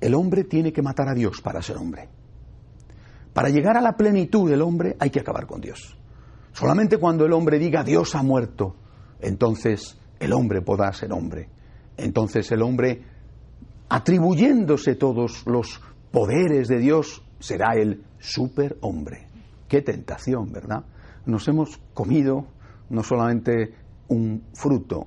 el 0.00 0.14
hombre 0.14 0.42
tiene 0.44 0.72
que 0.72 0.82
matar 0.82 1.08
a 1.08 1.14
Dios 1.14 1.40
para 1.40 1.62
ser 1.62 1.76
hombre. 1.76 2.08
Para 3.32 3.48
llegar 3.48 3.76
a 3.76 3.80
la 3.80 3.96
plenitud 3.96 4.50
del 4.50 4.60
hombre 4.60 4.96
hay 4.98 5.10
que 5.10 5.20
acabar 5.20 5.46
con 5.46 5.60
Dios. 5.60 5.96
Solamente 6.52 6.98
cuando 6.98 7.24
el 7.24 7.32
hombre 7.32 7.58
diga 7.58 7.82
Dios 7.82 8.14
ha 8.14 8.22
muerto, 8.22 8.76
entonces 9.20 9.98
el 10.18 10.32
hombre 10.32 10.62
podrá 10.62 10.92
ser 10.92 11.12
hombre. 11.12 11.48
Entonces 11.96 12.50
el 12.52 12.62
hombre, 12.62 13.02
atribuyéndose 13.88 14.94
todos 14.94 15.46
los 15.46 15.80
poderes 16.10 16.68
de 16.68 16.78
Dios, 16.78 17.22
será 17.38 17.74
el 17.74 18.04
superhombre. 18.18 19.26
Qué 19.68 19.82
tentación, 19.82 20.52
¿verdad? 20.52 20.84
Nos 21.26 21.48
hemos 21.48 21.78
comido 21.94 22.46
no 22.90 23.02
solamente 23.02 23.74
un 24.08 24.44
fruto 24.52 25.06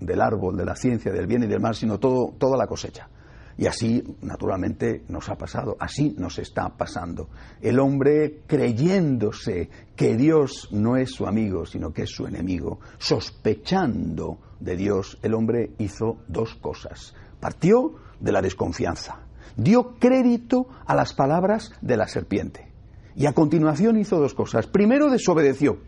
del 0.00 0.20
árbol 0.20 0.56
de 0.56 0.64
la 0.64 0.76
ciencia 0.76 1.12
del 1.12 1.26
bien 1.26 1.42
y 1.42 1.46
del 1.46 1.60
mal, 1.60 1.74
sino 1.74 1.98
todo, 1.98 2.32
toda 2.38 2.56
la 2.56 2.66
cosecha. 2.66 3.08
Y 3.56 3.66
así, 3.66 4.02
naturalmente, 4.22 5.04
nos 5.08 5.28
ha 5.28 5.36
pasado, 5.36 5.76
así 5.78 6.14
nos 6.18 6.38
está 6.38 6.76
pasando. 6.76 7.28
El 7.60 7.78
hombre 7.78 8.40
creyéndose 8.46 9.70
que 9.94 10.16
Dios 10.16 10.68
no 10.72 10.96
es 10.96 11.12
su 11.12 11.26
amigo, 11.26 11.64
sino 11.64 11.92
que 11.92 12.02
es 12.02 12.10
su 12.10 12.26
enemigo, 12.26 12.80
sospechando 12.98 14.38
de 14.58 14.76
Dios, 14.76 15.18
el 15.22 15.34
hombre 15.34 15.70
hizo 15.78 16.18
dos 16.26 16.54
cosas. 16.56 17.14
Partió 17.38 17.94
de 18.18 18.32
la 18.32 18.42
desconfianza, 18.42 19.20
dio 19.56 19.94
crédito 19.98 20.66
a 20.86 20.94
las 20.94 21.12
palabras 21.12 21.72
de 21.80 21.96
la 21.96 22.08
serpiente. 22.08 22.72
Y 23.14 23.26
a 23.26 23.32
continuación 23.32 23.96
hizo 23.98 24.18
dos 24.18 24.34
cosas. 24.34 24.66
Primero 24.66 25.10
desobedeció. 25.10 25.78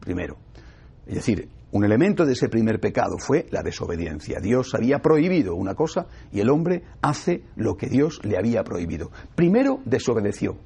Primero. 0.00 0.36
Es 1.06 1.14
decir, 1.14 1.48
un 1.72 1.84
elemento 1.84 2.24
de 2.24 2.32
ese 2.32 2.48
primer 2.48 2.80
pecado 2.80 3.18
fue 3.18 3.46
la 3.50 3.62
desobediencia. 3.62 4.38
Dios 4.40 4.74
había 4.74 5.00
prohibido 5.00 5.54
una 5.56 5.74
cosa 5.74 6.06
y 6.32 6.40
el 6.40 6.48
hombre 6.48 6.84
hace 7.02 7.44
lo 7.56 7.76
que 7.76 7.88
Dios 7.88 8.20
le 8.24 8.38
había 8.38 8.62
prohibido. 8.62 9.10
Primero 9.34 9.80
desobedeció 9.84 10.56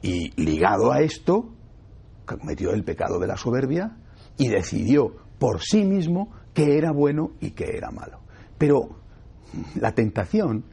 y 0.00 0.30
ligado 0.42 0.92
a 0.92 1.00
esto 1.00 1.52
cometió 2.24 2.70
el 2.70 2.84
pecado 2.84 3.18
de 3.18 3.26
la 3.26 3.36
soberbia 3.36 3.96
y 4.38 4.48
decidió 4.48 5.16
por 5.38 5.60
sí 5.60 5.84
mismo 5.84 6.32
qué 6.54 6.78
era 6.78 6.92
bueno 6.92 7.32
y 7.40 7.50
qué 7.50 7.76
era 7.76 7.90
malo. 7.90 8.20
Pero 8.58 9.00
la 9.80 9.92
tentación, 9.92 10.64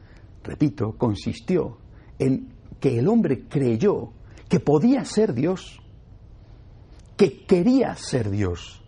repito, 0.44 0.96
consistió 0.96 1.78
en 2.18 2.54
que 2.78 2.98
el 2.98 3.08
hombre 3.08 3.46
creyó 3.48 4.12
que 4.48 4.60
podía 4.60 5.04
ser 5.04 5.34
Dios, 5.34 5.80
que 7.16 7.44
quería 7.44 7.94
ser 7.96 8.30
Dios 8.30 8.79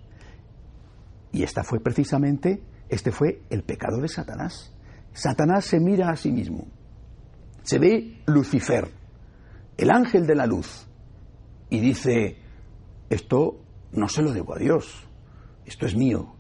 y 1.33 1.43
esta 1.43 1.65
fue 1.65 1.81
precisamente, 1.81 2.63
este 2.89 3.11
fue 3.11 3.43
el 3.51 3.63
pecado 3.63 4.01
de 4.01 4.09
Satanás. 4.09 4.73
Satanás 5.13 5.65
se 5.65 5.81
mira 5.81 6.11
a 6.11 6.17
sí 6.17 6.31
mismo. 6.31 6.67
Se 7.63 7.79
ve 7.79 8.23
Lucifer, 8.27 8.89
el 9.77 9.91
ángel 9.91 10.27
de 10.27 10.35
la 10.35 10.47
luz, 10.47 10.87
y 11.71 11.81
dice, 11.81 12.37
esto 13.09 13.63
no 13.93 14.09
se 14.09 14.23
lo 14.23 14.33
debo 14.33 14.55
a 14.55 14.59
Dios, 14.59 15.07
esto 15.65 15.87
es 15.87 15.97
mío, 15.97 16.35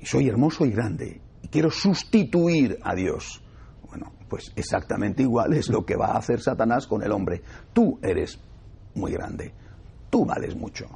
y 0.00 0.06
soy 0.06 0.28
hermoso 0.28 0.64
y 0.64 0.70
grande, 0.70 1.20
y 1.42 1.48
quiero 1.48 1.70
sustituir 1.70 2.78
a 2.82 2.94
Dios. 2.94 3.42
Bueno, 3.86 4.12
pues 4.28 4.52
exactamente 4.56 5.22
igual 5.22 5.52
es 5.54 5.68
lo 5.68 5.84
que 5.84 5.96
va 5.96 6.08
a 6.08 6.18
hacer 6.18 6.40
Satanás 6.40 6.86
con 6.86 7.02
el 7.02 7.12
hombre. 7.12 7.42
Tú 7.72 8.00
eres 8.02 8.40
muy 8.94 9.12
grande, 9.12 9.52
tú 10.10 10.24
vales 10.24 10.56
mucho, 10.56 10.86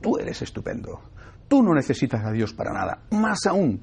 tú 0.00 0.18
eres 0.18 0.40
estupendo, 0.40 1.00
tú 1.48 1.62
no 1.62 1.74
necesitas 1.74 2.24
a 2.24 2.32
Dios 2.32 2.52
para 2.52 2.72
nada, 2.72 3.02
más 3.10 3.46
aún, 3.46 3.80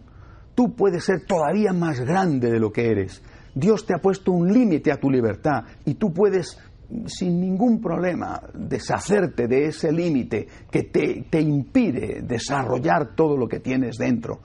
tú 0.56 0.76
puedes 0.76 1.04
ser 1.04 1.26
todavía 1.26 1.74
más 1.74 2.00
grande 2.02 2.52
de 2.52 2.60
lo 2.60 2.72
que 2.72 2.90
eres. 2.90 3.22
Dios 3.56 3.86
te 3.86 3.94
ha 3.94 4.00
puesto 4.00 4.32
un 4.32 4.52
límite 4.52 4.92
a 4.92 5.00
tu 5.00 5.10
libertad 5.10 5.64
y 5.86 5.96
tú 5.96 6.12
puedes 6.12 6.58
sin 7.06 7.40
ningún 7.40 7.82
problema 7.82 8.42
deshacerte 8.54 9.48
de 9.48 9.66
ese 9.66 9.92
límite 9.92 10.48
que 10.70 10.84
te, 10.84 11.26
te, 11.30 11.42
impide 11.42 12.22
desarrollar 12.22 13.16
todo 13.16 13.38
lo 13.38 13.48
que 13.48 13.60
tienes 13.60 13.98
dentro. 13.98 14.42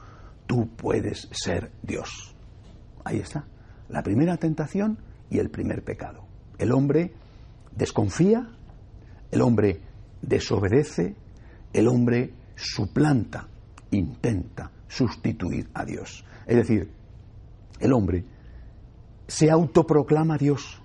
Tú 0.46 0.68
puedes 0.76 1.28
ser 1.33 1.70
Dios. 1.83 2.35
Ahí 3.04 3.18
está. 3.18 3.44
La 3.88 4.02
primera 4.02 4.37
tentación 4.37 4.98
y 5.31 5.38
el 5.38 5.50
primer 5.50 5.83
pecado. 5.83 6.24
El 6.59 6.72
hombre 6.72 7.12
desconfía, 7.76 8.48
el 9.31 9.42
hombre 9.42 9.81
desobedece, 10.22 11.16
el 11.72 11.88
hombre 11.88 12.33
suplanta, 12.59 13.47
intenta 13.90 14.71
sustituir 14.87 15.68
a 15.75 15.85
Dios. 15.85 16.25
Es 16.47 16.57
decir, 16.57 16.90
el 17.81 17.92
hombre 17.92 18.25
se 19.27 19.51
autoproclama 19.51 20.37
Dios 20.38 20.83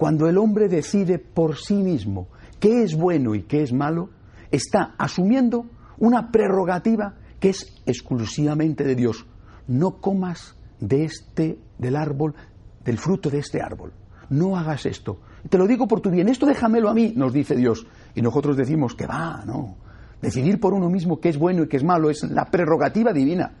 cuando 0.00 0.28
el 0.28 0.38
hombre 0.38 0.68
decide 0.68 1.18
por 1.18 1.58
sí 1.58 1.74
mismo 1.74 2.28
qué 2.58 2.82
es 2.82 2.94
bueno 2.94 3.34
y 3.34 3.42
qué 3.42 3.62
es 3.62 3.70
malo, 3.70 4.08
está 4.50 4.94
asumiendo 4.96 5.66
una 5.98 6.30
prerrogativa 6.30 7.16
que 7.38 7.50
es 7.50 7.82
exclusivamente 7.84 8.82
de 8.82 8.94
Dios. 8.94 9.26
No 9.68 10.00
comas 10.00 10.56
de 10.80 11.04
este, 11.04 11.58
del 11.76 11.96
árbol, 11.96 12.34
del 12.82 12.96
fruto 12.96 13.28
de 13.28 13.40
este 13.40 13.60
árbol. 13.60 13.92
No 14.30 14.56
hagas 14.56 14.86
esto. 14.86 15.20
Te 15.50 15.58
lo 15.58 15.66
digo 15.66 15.86
por 15.86 16.00
tu 16.00 16.10
bien. 16.10 16.30
Esto 16.30 16.46
déjamelo 16.46 16.88
a 16.88 16.94
mí, 16.94 17.12
nos 17.14 17.34
dice 17.34 17.54
Dios. 17.54 17.86
Y 18.14 18.22
nosotros 18.22 18.56
decimos 18.56 18.94
que 18.94 19.06
va, 19.06 19.44
no. 19.44 19.76
Decidir 20.20 20.60
por 20.60 20.74
uno 20.74 20.90
mismo 20.90 21.20
qué 21.20 21.30
es 21.30 21.38
bueno 21.38 21.62
y 21.62 21.68
qué 21.68 21.76
es 21.78 21.84
malo 21.84 22.10
es 22.10 22.22
la 22.24 22.46
prerrogativa 22.46 23.12
divina. 23.12 23.52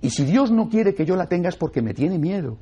Y 0.00 0.10
si 0.10 0.24
Dios 0.24 0.50
no 0.50 0.68
quiere 0.68 0.94
que 0.94 1.06
yo 1.06 1.16
la 1.16 1.26
tenga 1.26 1.48
es 1.48 1.56
porque 1.56 1.80
me 1.80 1.94
tiene 1.94 2.18
miedo. 2.18 2.58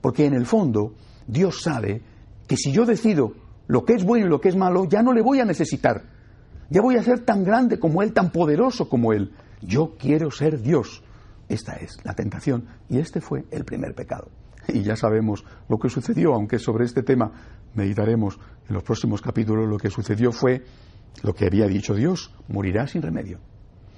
Porque 0.00 0.26
en 0.26 0.34
el 0.34 0.46
fondo 0.46 0.94
Dios 1.26 1.62
sabe 1.62 2.02
que 2.46 2.56
si 2.56 2.72
yo 2.72 2.84
decido 2.84 3.32
lo 3.66 3.84
que 3.84 3.94
es 3.94 4.04
bueno 4.04 4.26
y 4.26 4.28
lo 4.28 4.40
que 4.40 4.50
es 4.50 4.56
malo, 4.56 4.84
ya 4.84 5.02
no 5.02 5.12
le 5.12 5.22
voy 5.22 5.40
a 5.40 5.44
necesitar. 5.44 6.02
Ya 6.70 6.82
voy 6.82 6.96
a 6.96 7.02
ser 7.02 7.20
tan 7.20 7.42
grande 7.42 7.78
como 7.78 8.02
Él, 8.02 8.12
tan 8.12 8.30
poderoso 8.30 8.88
como 8.88 9.12
Él. 9.12 9.32
Yo 9.62 9.96
quiero 9.98 10.30
ser 10.30 10.60
Dios. 10.60 11.02
Esta 11.48 11.74
es 11.74 11.98
la 12.04 12.14
tentación 12.14 12.66
y 12.88 12.98
este 12.98 13.20
fue 13.20 13.44
el 13.50 13.64
primer 13.64 13.94
pecado. 13.94 14.28
Y 14.68 14.82
ya 14.82 14.96
sabemos 14.96 15.44
lo 15.68 15.78
que 15.78 15.88
sucedió, 15.88 16.34
aunque 16.34 16.58
sobre 16.58 16.84
este 16.84 17.02
tema 17.02 17.32
meditaremos 17.74 18.38
en 18.68 18.74
los 18.74 18.82
próximos 18.82 19.20
capítulos, 19.20 19.68
lo 19.68 19.76
que 19.76 19.90
sucedió 19.90 20.32
fue 20.32 20.64
lo 21.22 21.34
que 21.34 21.46
había 21.46 21.66
dicho 21.66 21.94
Dios, 21.94 22.34
morirá 22.48 22.86
sin 22.86 23.02
remedio. 23.02 23.38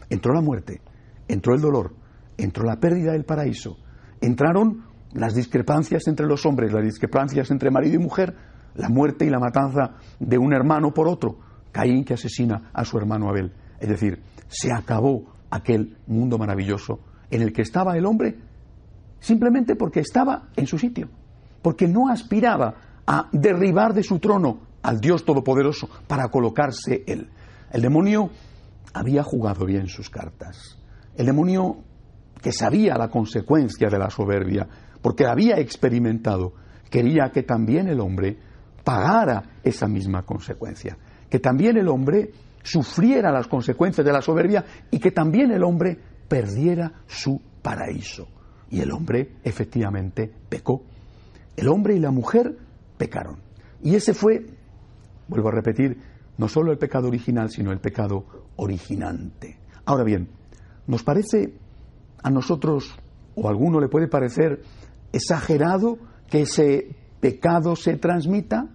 Entró 0.08 0.32
la 0.34 0.40
muerte, 0.40 0.80
entró 1.28 1.54
el 1.54 1.60
dolor, 1.60 1.94
entró 2.36 2.64
la 2.64 2.78
pérdida 2.78 3.12
del 3.12 3.24
paraíso, 3.24 3.78
entraron 4.20 4.84
las 5.12 5.34
discrepancias 5.34 6.06
entre 6.06 6.26
los 6.26 6.44
hombres, 6.46 6.72
las 6.72 6.84
discrepancias 6.84 7.50
entre 7.50 7.70
marido 7.70 7.96
y 7.96 7.98
mujer, 7.98 8.34
la 8.74 8.88
muerte 8.88 9.24
y 9.24 9.30
la 9.30 9.38
matanza 9.38 9.96
de 10.20 10.38
un 10.38 10.52
hermano 10.52 10.92
por 10.92 11.08
otro, 11.08 11.38
Caín 11.72 12.04
que 12.04 12.14
asesina 12.14 12.70
a 12.72 12.84
su 12.84 12.98
hermano 12.98 13.28
Abel. 13.28 13.52
Es 13.80 13.88
decir, 13.88 14.22
se 14.48 14.72
acabó 14.72 15.34
aquel 15.50 15.96
mundo 16.06 16.38
maravilloso 16.38 17.00
en 17.30 17.42
el 17.42 17.52
que 17.52 17.62
estaba 17.62 17.96
el 17.96 18.06
hombre 18.06 18.36
simplemente 19.20 19.76
porque 19.76 20.00
estaba 20.00 20.48
en 20.56 20.66
su 20.66 20.78
sitio, 20.78 21.08
porque 21.62 21.88
no 21.88 22.08
aspiraba 22.08 22.74
a 23.06 23.28
derribar 23.32 23.94
de 23.94 24.02
su 24.02 24.18
trono 24.18 24.60
al 24.86 25.00
Dios 25.00 25.24
Todopoderoso 25.24 25.88
para 26.06 26.28
colocarse 26.28 27.02
él. 27.08 27.28
El 27.72 27.82
demonio 27.82 28.30
había 28.94 29.24
jugado 29.24 29.66
bien 29.66 29.88
sus 29.88 30.08
cartas. 30.08 30.78
El 31.16 31.26
demonio 31.26 31.78
que 32.40 32.52
sabía 32.52 32.96
la 32.96 33.08
consecuencia 33.08 33.88
de 33.88 33.98
la 33.98 34.10
soberbia, 34.10 34.68
porque 35.02 35.26
había 35.26 35.58
experimentado, 35.58 36.52
quería 36.88 37.30
que 37.32 37.42
también 37.42 37.88
el 37.88 37.98
hombre 37.98 38.38
pagara 38.84 39.58
esa 39.64 39.88
misma 39.88 40.22
consecuencia, 40.22 40.96
que 41.28 41.40
también 41.40 41.76
el 41.76 41.88
hombre 41.88 42.30
sufriera 42.62 43.32
las 43.32 43.48
consecuencias 43.48 44.06
de 44.06 44.12
la 44.12 44.22
soberbia 44.22 44.64
y 44.92 45.00
que 45.00 45.10
también 45.10 45.50
el 45.50 45.64
hombre 45.64 45.98
perdiera 46.28 46.92
su 47.08 47.40
paraíso. 47.60 48.28
Y 48.70 48.80
el 48.80 48.92
hombre 48.92 49.32
efectivamente 49.42 50.32
pecó. 50.48 50.84
El 51.56 51.66
hombre 51.68 51.96
y 51.96 51.98
la 51.98 52.12
mujer 52.12 52.56
pecaron. 52.96 53.38
Y 53.82 53.96
ese 53.96 54.14
fue, 54.14 54.46
vuelvo 55.28 55.48
a 55.48 55.52
repetir, 55.52 55.98
no 56.38 56.48
solo 56.48 56.72
el 56.72 56.78
pecado 56.78 57.08
original, 57.08 57.50
sino 57.50 57.72
el 57.72 57.78
pecado 57.78 58.24
originante. 58.56 59.58
Ahora 59.84 60.04
bien, 60.04 60.28
nos 60.86 61.02
parece 61.02 61.54
a 62.22 62.30
nosotros, 62.30 62.94
o 63.34 63.46
a 63.46 63.50
alguno 63.50 63.80
le 63.80 63.88
puede 63.88 64.08
parecer 64.08 64.62
exagerado 65.12 65.98
que 66.28 66.42
ese 66.42 66.94
pecado 67.20 67.76
se 67.76 67.96
transmita, 67.96 68.68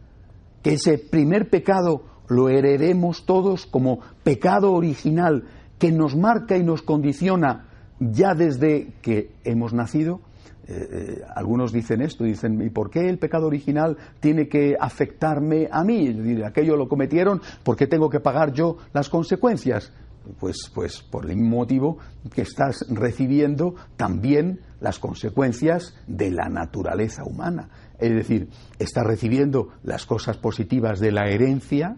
que 0.64 0.74
ese 0.74 0.98
primer 0.98 1.50
pecado 1.50 2.04
lo 2.28 2.50
heredemos 2.50 3.26
todos 3.26 3.66
como 3.66 4.00
pecado 4.24 4.74
original 4.74 5.44
que 5.78 5.92
nos 5.92 6.16
marca 6.16 6.58
y 6.58 6.64
nos 6.64 6.82
condiciona 6.82 7.68
ya 8.00 8.34
desde 8.34 8.94
que 9.02 9.32
hemos 9.44 9.74
nacido. 9.74 10.22
Eh, 10.68 10.88
eh, 10.92 11.22
algunos 11.36 11.72
dicen 11.72 12.02
esto, 12.02 12.24
dicen, 12.24 12.62
¿y 12.62 12.70
por 12.70 12.90
qué 12.90 13.10
el 13.10 13.18
pecado 13.18 13.48
original 13.48 13.98
tiene 14.20 14.48
que 14.48 14.76
afectarme 14.80 15.68
a 15.72 15.84
mí? 15.84 16.42
Aquello 16.46 16.76
lo 16.76 16.88
cometieron, 16.88 17.42
¿por 17.64 17.76
qué 17.76 17.88
tengo 17.88 18.10
que 18.10 18.20
pagar 18.20 18.54
yo 18.54 18.78
las 18.94 19.10
consecuencias? 19.10 19.92
Pues, 20.40 20.72
pues 20.74 21.02
por 21.02 21.26
el 21.26 21.36
mismo 21.36 21.58
motivo 21.58 21.98
que 22.34 22.44
estás 22.44 22.86
recibiendo 22.90 23.74
también 23.98 24.60
las 24.80 25.00
consecuencias 25.00 25.96
de 26.06 26.30
la 26.30 26.48
naturaleza 26.48 27.24
humana. 27.24 27.70
Es 27.98 28.12
decir, 28.12 28.50
estás 28.78 29.04
recibiendo 29.04 29.70
las 29.84 30.06
cosas 30.06 30.38
positivas 30.38 31.00
de 31.00 31.12
la 31.12 31.28
herencia, 31.28 31.98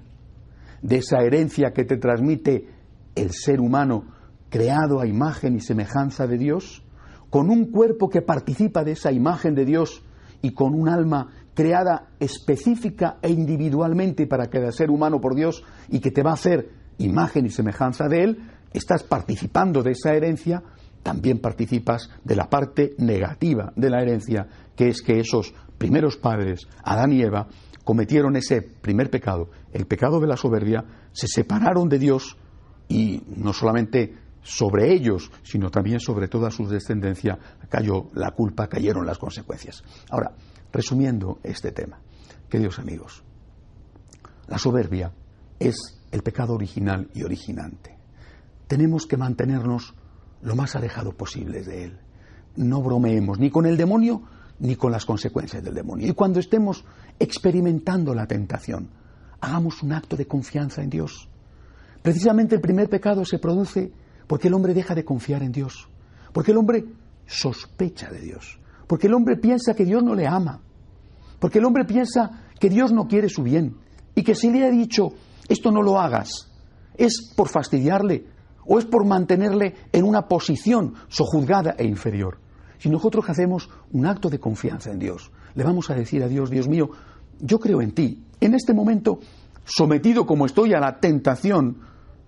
de 0.82 0.98
esa 0.98 1.22
herencia 1.22 1.74
que 1.74 1.84
te 1.84 1.98
transmite 1.98 2.68
el 3.16 3.32
ser 3.32 3.60
humano 3.60 4.06
creado 4.50 5.02
a 5.02 5.08
imagen 5.08 5.56
y 5.56 5.60
semejanza 5.60 6.28
de 6.28 6.38
Dios, 6.38 6.83
con 7.34 7.50
un 7.50 7.72
cuerpo 7.72 8.12
que 8.12 8.22
participa 8.22 8.84
de 8.84 8.92
esa 8.92 9.12
imagen 9.12 9.56
de 9.56 9.66
Dios 9.66 10.04
y 10.44 10.52
con 10.52 10.76
un 10.76 10.88
alma 10.88 11.30
creada 11.56 12.10
específica 12.20 13.18
e 13.24 13.32
individualmente 13.32 14.28
para 14.28 14.52
cada 14.52 14.72
ser 14.72 14.92
humano 14.92 15.20
por 15.20 15.34
Dios 15.34 15.64
y 15.90 16.00
que 16.00 16.12
te 16.12 16.22
va 16.22 16.30
a 16.30 16.36
hacer 16.36 16.70
imagen 17.00 17.48
y 17.48 17.50
semejanza 17.50 18.08
de 18.08 18.24
Él, 18.24 18.52
estás 18.72 19.02
participando 19.02 19.82
de 19.82 19.94
esa 19.94 20.14
herencia 20.14 20.62
también 21.02 21.40
participas 21.40 22.08
de 22.24 22.36
la 22.36 22.52
parte 22.52 22.94
negativa 23.00 23.74
de 23.76 23.90
la 23.90 24.04
herencia, 24.04 24.48
que 24.76 24.90
es 24.90 25.02
que 25.02 25.20
esos 25.20 25.56
primeros 25.80 26.18
padres, 26.18 26.68
Adán 26.84 27.14
y 27.14 27.24
Eva, 27.24 27.48
cometieron 27.84 28.36
ese 28.36 28.62
primer 28.62 29.10
pecado, 29.10 29.50
el 29.72 29.88
pecado 29.88 30.20
de 30.20 30.28
la 30.28 30.38
soberbia, 30.38 30.86
se 31.14 31.26
separaron 31.26 31.90
de 31.90 31.98
Dios 31.98 32.38
y 32.88 33.24
no 33.36 33.54
solamente 33.54 34.22
sobre 34.44 34.94
ellos, 34.94 35.32
sino 35.44 35.72
también 35.72 36.00
sobre 36.00 36.28
toda 36.28 36.52
su 36.52 36.68
descendencia 36.68 37.40
cayó 37.70 38.10
la 38.14 38.32
culpa, 38.32 38.68
cayeron 38.68 39.06
las 39.06 39.18
consecuencias. 39.18 39.84
Ahora, 40.10 40.34
resumiendo 40.72 41.40
este 41.44 41.72
tema, 41.72 42.00
queridos 42.50 42.80
amigos, 42.80 43.24
la 44.48 44.58
soberbia 44.58 45.12
es 45.60 45.76
el 46.12 46.22
pecado 46.22 46.54
original 46.54 47.10
y 47.14 47.24
originante. 47.24 47.98
Tenemos 48.68 49.06
que 49.06 49.18
mantenernos 49.18 49.96
lo 50.42 50.56
más 50.56 50.76
alejado 50.76 51.14
posible 51.14 51.64
de 51.64 51.86
él. 51.86 52.00
No 52.56 52.82
bromeemos 52.82 53.40
ni 53.40 53.50
con 53.50 53.66
el 53.66 53.78
demonio 53.78 54.24
ni 54.60 54.76
con 54.76 54.92
las 54.92 55.06
consecuencias 55.06 55.64
del 55.64 55.74
demonio. 55.74 56.08
Y 56.08 56.14
cuando 56.14 56.40
estemos 56.40 56.86
experimentando 57.18 58.14
la 58.14 58.28
tentación, 58.28 58.90
hagamos 59.42 59.82
un 59.82 59.94
acto 59.94 60.16
de 60.16 60.28
confianza 60.28 60.84
en 60.84 60.90
Dios. 60.90 61.28
Precisamente 62.02 62.56
el 62.56 62.62
primer 62.62 62.90
pecado 62.90 63.26
se 63.26 63.40
produce 63.40 63.92
porque 64.28 64.48
el 64.48 64.54
hombre 64.54 64.74
deja 64.74 64.96
de 64.96 65.06
confiar 65.06 65.44
en 65.44 65.52
Dios, 65.52 65.88
porque 66.32 66.52
el 66.52 66.58
hombre 66.58 66.86
sospecha 67.26 68.10
de 68.10 68.20
Dios, 68.20 68.60
porque 68.88 69.08
el 69.08 69.14
hombre 69.14 69.38
piensa 69.38 69.76
que 69.76 69.86
Dios 69.86 70.04
no 70.04 70.16
le 70.16 70.28
ama, 70.28 70.62
porque 71.40 71.60
el 71.60 71.66
hombre 71.66 71.86
piensa 71.86 72.44
que 72.60 72.70
Dios 72.70 72.92
no 72.92 73.08
quiere 73.08 73.30
su 73.30 73.44
bien 73.44 73.78
y 74.16 74.24
que 74.24 74.36
si 74.36 74.52
le 74.52 74.66
ha 74.66 74.70
dicho 74.70 75.14
esto 75.48 75.72
no 75.72 75.82
lo 75.82 76.00
hagas, 76.00 76.50
es 76.96 77.34
por 77.36 77.50
fastidiarle, 77.50 78.26
o 78.66 78.80
es 78.80 78.86
por 78.86 79.06
mantenerle 79.06 79.76
en 79.92 80.06
una 80.06 80.28
posición 80.28 80.94
sojuzgada 81.10 81.76
e 81.78 81.86
inferior. 81.86 82.38
Si 82.78 82.90
nosotros 82.90 83.30
hacemos 83.30 83.70
un 83.92 84.06
acto 84.06 84.30
de 84.30 84.40
confianza 84.40 84.92
en 84.92 85.00
Dios, 85.00 85.32
le 85.56 85.64
vamos 85.64 85.90
a 85.90 85.96
decir 85.96 86.24
a 86.24 86.28
Dios, 86.28 86.50
Dios 86.50 86.68
mío, 86.68 86.90
yo 87.40 87.60
creo 87.60 87.82
en 87.82 87.94
ti. 87.94 88.24
En 88.40 88.54
este 88.54 88.74
momento 88.74 89.20
sometido 89.66 90.26
como 90.26 90.46
estoy 90.46 90.74
a 90.74 90.80
la 90.80 91.00
tentación, 91.00 91.78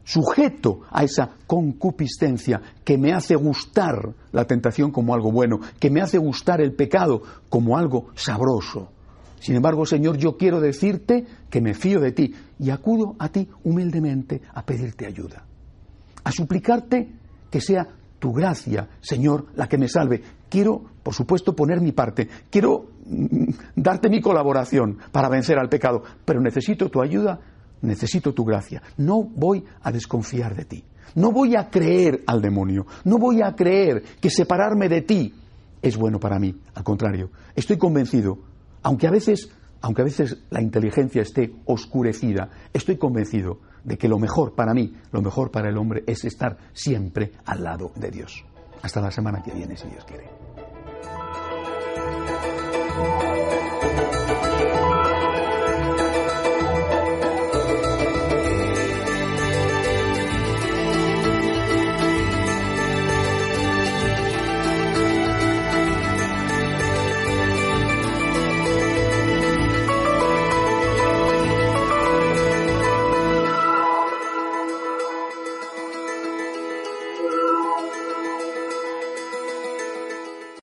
sujeto 0.05 0.81
a 0.91 1.03
esa 1.03 1.31
concupiscencia 1.45 2.61
que 2.85 2.97
me 2.97 3.11
hace 3.11 3.35
gustar 3.35 4.13
la 4.31 4.45
tentación 4.45 4.91
como 4.91 5.13
algo 5.13 5.31
bueno, 5.31 5.59
que 5.79 5.89
me 5.89 6.01
hace 6.01 6.17
gustar 6.17 6.61
el 6.61 6.73
pecado 6.73 7.21
como 7.49 7.77
algo 7.77 8.07
sabroso. 8.15 8.91
Sin 9.39 9.55
embargo, 9.55 9.85
Señor, 9.85 10.17
yo 10.17 10.37
quiero 10.37 10.61
decirte 10.61 11.25
que 11.49 11.61
me 11.61 11.73
fío 11.73 11.99
de 11.99 12.11
ti 12.11 12.33
y 12.57 12.69
acudo 12.69 13.15
a 13.19 13.29
ti 13.29 13.49
humildemente 13.63 14.41
a 14.53 14.65
pedirte 14.65 15.05
ayuda, 15.05 15.43
a 16.23 16.31
suplicarte 16.31 17.11
que 17.51 17.59
sea 17.59 17.87
tu 18.19 18.31
gracia, 18.31 18.87
Señor, 19.01 19.47
la 19.55 19.67
que 19.67 19.77
me 19.77 19.87
salve. 19.87 20.21
Quiero, 20.49 20.83
por 21.03 21.13
supuesto, 21.13 21.55
poner 21.55 21.81
mi 21.81 21.91
parte, 21.91 22.27
quiero 22.49 22.87
mm, 23.05 23.49
darte 23.75 24.09
mi 24.09 24.21
colaboración 24.21 24.97
para 25.11 25.29
vencer 25.29 25.59
al 25.59 25.69
pecado, 25.69 26.03
pero 26.23 26.41
necesito 26.41 26.89
tu 26.89 27.01
ayuda, 27.01 27.39
necesito 27.81 28.33
tu 28.33 28.43
gracia. 28.43 28.81
No 28.97 29.23
voy 29.23 29.63
a 29.81 29.91
desconfiar 29.91 30.55
de 30.55 30.65
ti. 30.65 30.83
No 31.15 31.31
voy 31.31 31.55
a 31.55 31.69
creer 31.69 32.23
al 32.27 32.41
demonio. 32.41 32.85
No 33.03 33.17
voy 33.17 33.41
a 33.41 33.55
creer 33.55 34.03
que 34.19 34.29
separarme 34.29 34.89
de 34.89 35.01
ti 35.01 35.33
es 35.81 35.97
bueno 35.97 36.19
para 36.19 36.39
mí. 36.39 36.55
Al 36.73 36.83
contrario, 36.83 37.29
estoy 37.55 37.77
convencido, 37.77 38.39
aunque 38.83 39.07
a 39.07 39.11
veces, 39.11 39.49
aunque 39.81 40.01
a 40.01 40.05
veces 40.05 40.37
la 40.49 40.61
inteligencia 40.61 41.21
esté 41.21 41.53
oscurecida, 41.65 42.49
estoy 42.73 42.97
convencido 42.97 43.59
de 43.83 43.97
que 43.97 44.09
lo 44.09 44.17
mejor 44.17 44.55
para 44.55 44.73
mí, 44.73 44.93
lo 45.11 45.21
mejor 45.21 45.51
para 45.51 45.69
el 45.69 45.77
hombre 45.77 46.03
es 46.07 46.25
estar 46.25 46.57
siempre 46.73 47.33
al 47.45 47.63
lado 47.63 47.91
de 47.95 48.09
Dios. 48.09 48.43
Hasta 48.81 48.99
la 48.99 49.11
semana 49.11 49.41
que 49.41 49.53
viene, 49.53 49.77
si 49.77 49.87
Dios 49.87 50.03
quiere. 50.05 50.34